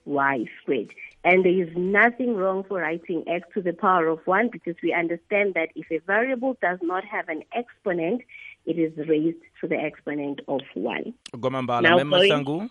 y 0.06 0.46
squared. 0.62 0.94
And 1.24 1.46
there 1.46 1.54
is 1.64 1.70
nothing 1.78 2.36
wrong 2.36 2.64
for 2.68 2.80
writing 2.82 3.24
x 3.28 3.48
to 3.54 3.62
the 3.62 3.74
power 3.74 4.08
of 4.08 4.20
1 4.26 4.50
because 4.52 4.76
we 4.84 4.94
understand 4.94 5.54
that 5.54 5.70
if 5.76 5.92
a 5.92 6.00
variable 6.06 6.58
does 6.62 6.80
not 6.82 7.04
have 7.06 7.30
an 7.30 7.44
exponent, 7.54 8.22
it 8.66 8.78
is 8.80 8.92
raised 9.08 9.38
to 9.62 9.68
the 9.68 9.76
exponent 9.78 10.40
of 10.48 10.62
1. 10.74 11.14
kwamambala 11.40 11.82
Now 11.90 11.98
going- 12.04 12.70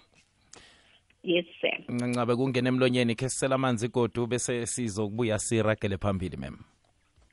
Yes, 1.24 1.44
sir. 1.60 1.70
ncancabe 1.88 2.36
kungena 2.36 2.68
emlonyeni 2.68 3.14
khe 3.14 3.28
sisela 3.28 3.54
amanzi 3.54 3.88
godu 3.88 4.26
bese 4.26 4.66
sizokubuya 4.66 5.38
siragele 5.38 5.96
phambili 5.96 6.36
mem 6.36 6.56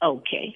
Okay. 0.02 0.56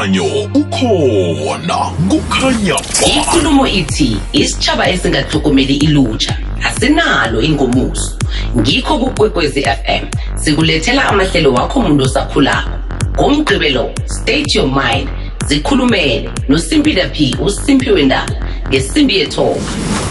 umkhanyo 0.00 0.24
ukhona 0.54 1.76
kukhanya 2.08 2.74
ba 2.74 3.06
ikulumo 3.06 3.66
ithi 3.66 4.16
isitshaba 4.32 4.88
esingatlhogomeli 4.88 5.74
ilutsha 5.74 6.36
asinalo 6.64 7.42
ingomuso. 7.42 8.16
Ngikho 8.56 8.98
kukwekwezi 8.98 9.62
fm 9.62 10.06
sikulethela 10.34 11.08
amahlelo 11.08 11.52
wakho 11.52 11.80
muntu 11.82 12.04
osakhulako. 12.04 12.70
Ngomgqibelo 13.14 13.90
state 14.06 14.54
your 14.54 14.68
mind 14.68 15.08
zikhulumele 15.46 16.30
nosimpida 16.48 17.08
p 17.08 17.36
usimpiwe 17.44 18.02
ndaba 18.02 18.32
ngesimbi 18.70 19.18
yethoba. 19.18 19.60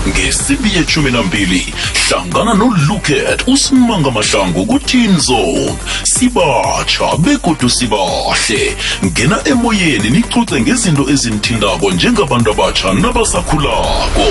Ngesimbi 0.07 0.69
yeshumi 0.75 1.11
nambili 1.11 1.73
hlangana 2.07 2.53
noluket 2.53 3.47
usimanga 3.47 4.11
mahlangu 4.11 4.65
ku-teen 4.65 5.19
zone. 5.19 5.75
Sibatsha 6.03 7.17
begodu 7.17 7.69
sibahle. 7.69 8.75
Ngena 9.05 9.39
emoyeni 9.45 10.09
nicoce 10.09 10.61
ngezinto 10.61 11.09
ezinithindako 11.09 11.91
njengabantu 11.91 12.51
abatsha 12.51 12.93
nabasakhulako. 12.93 14.25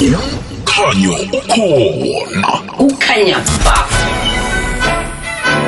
Umkhanyo 0.00 1.12
ukhona. 1.32 2.52
Ukhanya 2.78 3.38
ba. 3.64 3.88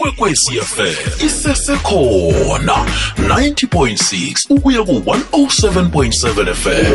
Ikwekwecfm 0.00 1.26
isesekhona 1.26 2.86
90.6 3.16 4.34
ukuya 4.50 4.82
ku-107.7 4.82 6.54
fm 6.54 6.92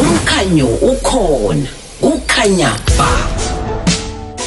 umkhanyo 0.00 0.66
ukhona 0.66 1.66
kukhanya 2.00 2.70
ba. 2.98 3.08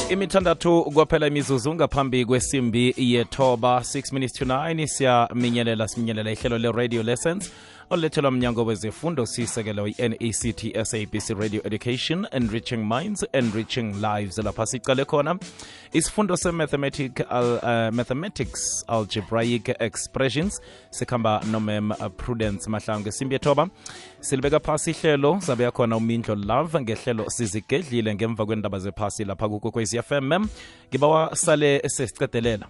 Imithandathu 0.10 0.84
kwaphela 0.84 1.28
imizuzu 1.28 1.74
ngaphambi 1.74 2.26
kwesimbi 2.26 2.94
yethoba 2.98 3.80
6 3.80 4.14
minutes 4.14 4.34
to 4.34 4.46
9 4.46 4.88
siyaminyelela 4.88 5.88
siminyelela 5.88 6.32
ihlelo 6.32 6.58
le-radio 6.58 7.04
lessons 7.04 7.52
olulethelwa 7.89 8.32
mnyango 8.32 8.65
wezefundo 8.65 9.26
sisekelo 9.26 9.88
i-nect 9.88 10.84
sabc 10.84 11.30
radio 11.39 11.62
education 11.63 12.28
enriching 12.32 12.78
minds 12.78 13.26
enriching 13.34 13.93
lives. 13.93 14.38
Lapha 14.38 14.65
sicale 14.65 15.06
khona 15.06 15.39
isifundo 15.93 16.38
se-mathematic, 16.38 17.21
al, 17.30 17.54
uh, 17.54 17.95
mathematics 17.95 18.86
algebraic 18.88 19.69
expressions. 19.80 20.62
Sikhamba 20.89 21.41
nomem 21.52 21.91
prudence 22.17 22.69
mahlangu 22.69 23.02
ngesimbi 23.02 23.36
yethoba 23.36 23.69
silibeka 24.19 24.60
phasi 24.60 24.91
ihlelo 24.91 25.38
zabe 25.39 25.71
khona 25.71 25.97
umindlo 25.97 26.36
love 26.36 26.82
ngehlelo 26.82 27.30
sizigedlile 27.30 28.15
ngemva 28.15 28.45
kwendaba 28.45 28.80
zephasi 28.80 29.26
lapha 29.26 29.50
kukokwezi 29.50 30.02
fm 30.02 30.23
mem 30.28 30.47
ngibawa 30.89 31.36
sale 31.36 31.80
sesicedelela 31.89 32.67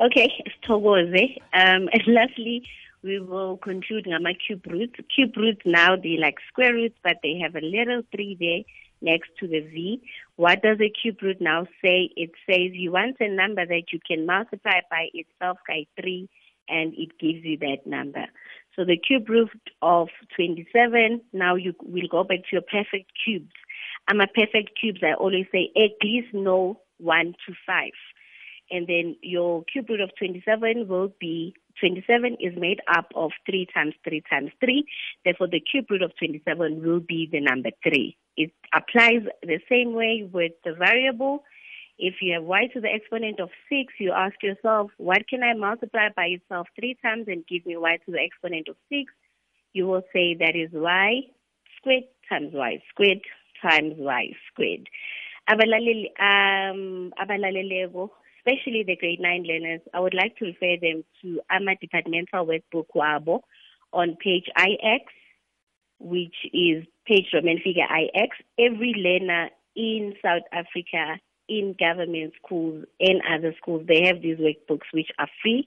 Okay, 0.00 0.28
sithokoze. 0.62 1.40
Um, 1.52 1.88
and 1.92 2.02
lastly, 2.06 2.62
we 3.02 3.20
will 3.20 3.56
conclude 3.58 4.06
ngama 4.06 4.34
cube 4.44 4.66
roots. 4.66 4.98
Cube 5.14 5.36
roots 5.36 5.62
now 5.64 5.96
they 5.96 6.16
like 6.18 6.36
square 6.48 6.72
roots, 6.72 6.98
but 7.02 7.16
they 7.22 7.38
have 7.42 7.54
a 7.54 7.64
little 7.64 8.02
three 8.12 8.36
there 8.38 8.64
next 9.00 9.30
to 9.38 9.46
the 9.46 9.60
v. 9.60 10.02
What 10.36 10.62
does 10.62 10.78
a 10.80 10.90
cube 10.90 11.22
root 11.22 11.40
now 11.40 11.66
say? 11.82 12.10
It 12.16 12.30
says 12.46 12.72
you 12.72 12.92
want 12.92 13.16
a 13.20 13.28
number 13.28 13.64
that 13.64 13.92
you 13.92 14.00
can 14.06 14.26
multiply 14.26 14.80
by 14.90 15.08
itself 15.14 15.58
by 15.68 15.86
three, 16.00 16.28
and 16.68 16.92
it 16.94 17.18
gives 17.18 17.44
you 17.44 17.56
that 17.58 17.86
number. 17.86 18.26
So 18.74 18.84
the 18.84 18.96
cube 18.96 19.28
root 19.28 19.50
of 19.82 20.08
27. 20.36 21.20
Now 21.32 21.54
you 21.56 21.74
will 21.82 22.08
go 22.10 22.24
back 22.24 22.40
to 22.40 22.52
your 22.52 22.62
perfect 22.62 23.12
cubes. 23.24 23.54
I'm 24.08 24.20
a 24.20 24.26
perfect 24.26 24.78
cubes. 24.80 25.00
I 25.02 25.14
always 25.14 25.46
say 25.52 25.70
at 25.76 25.92
least 26.02 26.32
know 26.32 26.80
one 26.98 27.34
to 27.46 27.54
five 27.66 27.92
and 28.70 28.86
then 28.86 29.16
your 29.22 29.64
cube 29.64 29.88
root 29.88 30.00
of 30.00 30.10
27 30.18 30.88
will 30.88 31.12
be 31.20 31.54
27 31.80 32.36
is 32.40 32.54
made 32.56 32.80
up 32.88 33.06
of 33.14 33.32
3 33.46 33.66
times 33.72 33.94
3 34.04 34.22
times 34.30 34.50
3. 34.60 34.84
Therefore, 35.24 35.48
the 35.48 35.60
cube 35.60 35.86
root 35.90 36.02
of 36.02 36.16
27 36.18 36.82
will 36.82 37.00
be 37.00 37.28
the 37.30 37.40
number 37.40 37.70
3. 37.82 38.16
It 38.36 38.52
applies 38.74 39.22
the 39.42 39.60
same 39.68 39.94
way 39.94 40.28
with 40.30 40.52
the 40.64 40.74
variable. 40.74 41.44
If 41.98 42.14
you 42.20 42.34
have 42.34 42.44
y 42.44 42.66
to 42.72 42.80
the 42.80 42.88
exponent 42.88 43.40
of 43.40 43.50
6, 43.68 43.92
you 43.98 44.12
ask 44.12 44.36
yourself, 44.42 44.90
what 44.98 45.26
can 45.28 45.42
I 45.42 45.54
multiply 45.54 46.08
by 46.14 46.26
itself 46.26 46.68
3 46.78 46.96
times 47.02 47.24
and 47.26 47.46
give 47.46 47.66
me 47.66 47.76
y 47.76 47.96
to 48.06 48.12
the 48.12 48.20
exponent 48.20 48.68
of 48.68 48.76
6? 48.88 49.12
You 49.72 49.86
will 49.86 50.02
say 50.12 50.34
that 50.38 50.54
is 50.54 50.70
y 50.72 51.22
squared 51.76 52.04
times 52.28 52.52
y 52.52 52.82
squared 52.90 53.22
times 53.62 53.94
y 53.98 54.30
squared. 54.50 54.88
Abalaleli, 55.50 56.10
um, 56.20 57.12
abalalelebo, 57.18 58.10
especially 58.48 58.84
the 58.86 58.96
grade 58.96 59.20
9 59.20 59.44
learners, 59.44 59.80
I 59.92 60.00
would 60.00 60.14
like 60.14 60.36
to 60.38 60.46
refer 60.46 60.76
them 60.80 61.04
to 61.22 61.40
AMA 61.50 61.76
Departmental 61.80 62.46
Workbook 62.46 62.86
Wabo 62.94 63.40
on 63.92 64.16
page 64.22 64.44
IX, 64.58 65.04
which 65.98 66.34
is 66.52 66.84
page 67.06 67.26
Roman 67.32 67.58
figure 67.58 67.84
IX. 67.84 68.36
Every 68.58 68.94
learner 68.96 69.50
in 69.76 70.14
South 70.22 70.42
Africa, 70.52 71.20
in 71.48 71.74
government 71.78 72.34
schools 72.44 72.84
and 73.00 73.22
other 73.34 73.54
schools, 73.60 73.86
they 73.88 74.06
have 74.06 74.20
these 74.22 74.38
workbooks 74.38 74.92
which 74.92 75.08
are 75.18 75.28
free. 75.42 75.66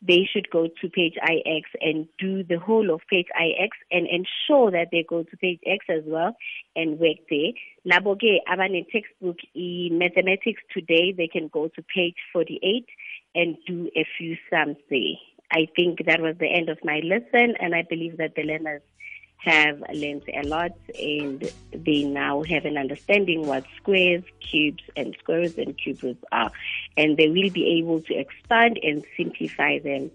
They 0.00 0.28
should 0.32 0.48
go 0.50 0.68
to 0.80 0.88
page 0.88 1.14
IX 1.16 1.68
and 1.80 2.06
do 2.18 2.44
the 2.44 2.58
whole 2.58 2.90
of 2.94 3.00
page 3.10 3.26
IX 3.34 3.76
and 3.90 4.06
ensure 4.06 4.70
that 4.70 4.88
they 4.92 5.04
go 5.08 5.24
to 5.24 5.36
page 5.36 5.58
X 5.66 5.84
as 5.88 6.04
well 6.06 6.36
and 6.76 7.00
work 7.00 7.18
there. 7.28 7.52
Labo 7.84 8.16
ke 8.16 8.38
abane 8.48 8.86
textbook 8.92 9.38
in 9.54 9.98
mathematics 9.98 10.62
today, 10.72 11.12
they 11.16 11.26
can 11.26 11.48
go 11.48 11.68
to 11.68 11.82
page 11.82 12.16
48 12.32 12.86
and 13.34 13.56
do 13.66 13.90
a 13.96 14.06
few 14.16 14.36
sums 14.48 14.76
there. 14.88 15.16
I 15.50 15.66
think 15.74 16.04
that 16.06 16.20
was 16.20 16.36
the 16.38 16.46
end 16.46 16.68
of 16.68 16.78
my 16.84 17.00
lesson, 17.00 17.54
and 17.58 17.74
I 17.74 17.82
believe 17.88 18.18
that 18.18 18.34
the 18.36 18.42
learners 18.42 18.82
have 19.38 19.80
learned 19.94 20.24
a 20.34 20.46
lot 20.46 20.72
and 21.00 21.50
they 21.72 22.02
now 22.04 22.42
have 22.42 22.64
an 22.64 22.76
understanding 22.76 23.46
what 23.46 23.64
squares, 23.76 24.24
cubes, 24.40 24.82
and 24.96 25.16
squares 25.20 25.56
and 25.56 25.76
cubes 25.78 26.04
are. 26.32 26.50
And 26.96 27.16
they 27.16 27.28
will 27.28 27.50
be 27.50 27.78
able 27.78 28.00
to 28.02 28.14
expand 28.14 28.78
and 28.82 29.04
simplify 29.16 29.78
them 29.78 30.10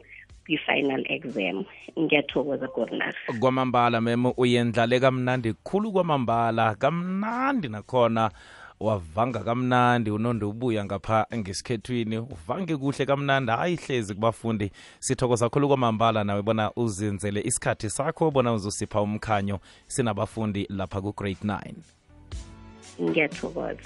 kwi-final 0.46 1.04
exam. 1.10 1.66
Ngiyathokoza 1.98 2.68
Gurnar. 2.68 3.14
kwamambala 3.40 4.02
memo 4.02 4.34
uyendlale 4.38 5.00
kamnandi 5.00 5.54
khulu 5.54 5.92
kwamambala 5.92 6.76
kamnandi 6.76 7.68
nakhona 7.68 8.32
wavanga 8.80 9.40
kamnandi 9.40 10.12
unonde 10.12 10.46
ubuya 10.46 10.86
ngapha 10.86 11.26
ngesikhethwini 11.36 12.18
uvange 12.18 12.78
kuhle 12.78 13.06
kamnandi. 13.06 13.52
Hayi 13.52 13.76
hlezi 13.76 14.14
kubafundi. 14.14 14.72
Sithokoza 15.00 15.50
khulu 15.50 15.68
kwamambala 15.68 16.24
nawe 16.24 16.42
bona 16.42 16.72
uzenzele 16.76 17.42
isikhathi 17.42 17.90
sakho 17.90 18.32
bona 18.32 18.54
uzosipha 18.54 19.02
umkhanyo 19.02 19.60
sinabafundi 19.88 20.66
lapha 20.70 21.02
ku-grade 21.02 21.38
9 21.46 21.74
Ngiyathokoza. 23.02 23.78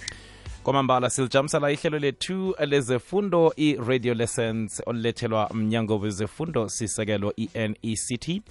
kwamambala 0.63 1.09
silijamisela 1.09 1.71
ihlelo 1.71 1.99
lethu 1.99 2.55
lezefundo 2.65 3.53
i-radio 3.57 4.13
lessons 4.13 4.81
olulethelwa 4.85 5.49
mnyango 5.53 5.97
wezefundo 5.99 6.69
sisekelo 6.69 7.33
i-nect 7.37 8.41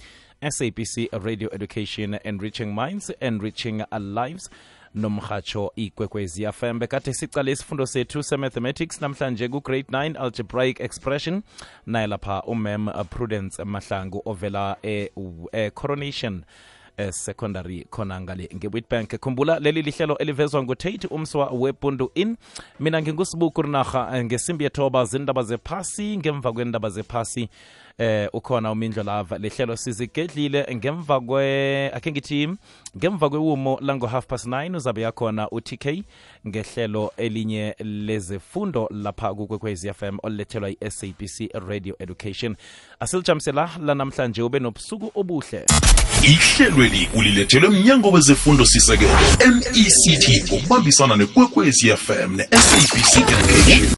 sabc 0.49 1.09
radio 1.23 1.49
education 1.55 2.19
enriching 2.23 2.65
minds 2.65 3.13
enriching 3.19 3.83
lives 3.99 4.49
nomhatsho 4.97 5.71
ikwekwezi 5.75 6.51
fm 6.51 6.79
bekade 6.79 7.13
sicale 7.13 7.51
isifundo 7.51 7.85
sethu 7.85 8.23
se-mathematics 8.23 9.01
namhlanje 9.01 9.47
ku-grade 9.47 9.87
9 9.91 10.17
algebraic 10.17 10.79
expression. 10.79 11.41
Naye 11.85 12.07
lapha 12.07 12.41
umem 12.41 12.89
prudence 13.09 13.63
mahlangu 13.63 14.21
ovela 14.25 14.77
e-coronation 15.53 16.43
eh, 16.97 17.11
secondary 17.11 17.85
khona 17.89 18.21
ngale 18.21 18.49
nge-witbank. 18.55 19.19
Khumbula 19.19 19.59
leli 19.59 19.81
lihlelo 19.81 20.17
elivezwa 20.17 20.63
ngutate 20.63 21.07
umswa 21.07 21.49
wepundu 21.51 22.11
in 22.15 22.37
mina 22.79 23.01
ngingusibuku 23.01 23.61
rinarha 23.61 24.23
ngesimbi 24.23 24.63
yethoba 24.63 25.05
zindaba 25.05 25.43
zephasi 25.43 26.17
ngemva 26.17 26.53
kwendaba 26.53 26.89
zephasi 26.89 27.49
eh 27.99 28.29
ukhona 28.33 28.71
umindlo 28.71 29.03
lava. 29.03 29.37
Lehlelo 29.37 29.75
sizigedlile 29.77 30.65
ngemva 30.75 31.19
kwe 31.19 31.91
akhe 31.93 32.11
ngithi 32.11 32.49
ngemva 32.97 33.29
kwewumo 33.29 33.79
lango 33.81 34.07
half 34.07 34.25
past 34.27 34.45
9 34.45 34.75
uzabe 34.75 35.01
yakhona 35.01 35.49
utk 35.49 35.85
ngehlelo 36.47 37.11
elinye 37.17 37.75
lezefundo 37.79 38.89
lapha 38.91 39.33
kukwekwezi 39.33 39.93
fm 39.93 40.17
olulethelwa 40.23 40.69
yi-sabc 40.69 41.49
radio 41.67 41.95
education. 41.99 42.55
Asilijamisela 42.99 43.69
lanamhlanje 43.81 44.41
ube 44.41 44.59
nobusuku 44.59 45.11
obuhle. 45.15 45.65
Ihlelweli 46.23 47.09
ulilethelwe 47.15 47.69
mnyango 47.69 48.11
wezefundo 48.11 48.65
sisekelo 48.65 49.11
mect 50.17 50.49
ngokubambisana 50.49 51.15
nekwekwezi 51.15 51.97
fm 51.97 52.35
ne-sabc 52.35 53.17
education 53.17 53.87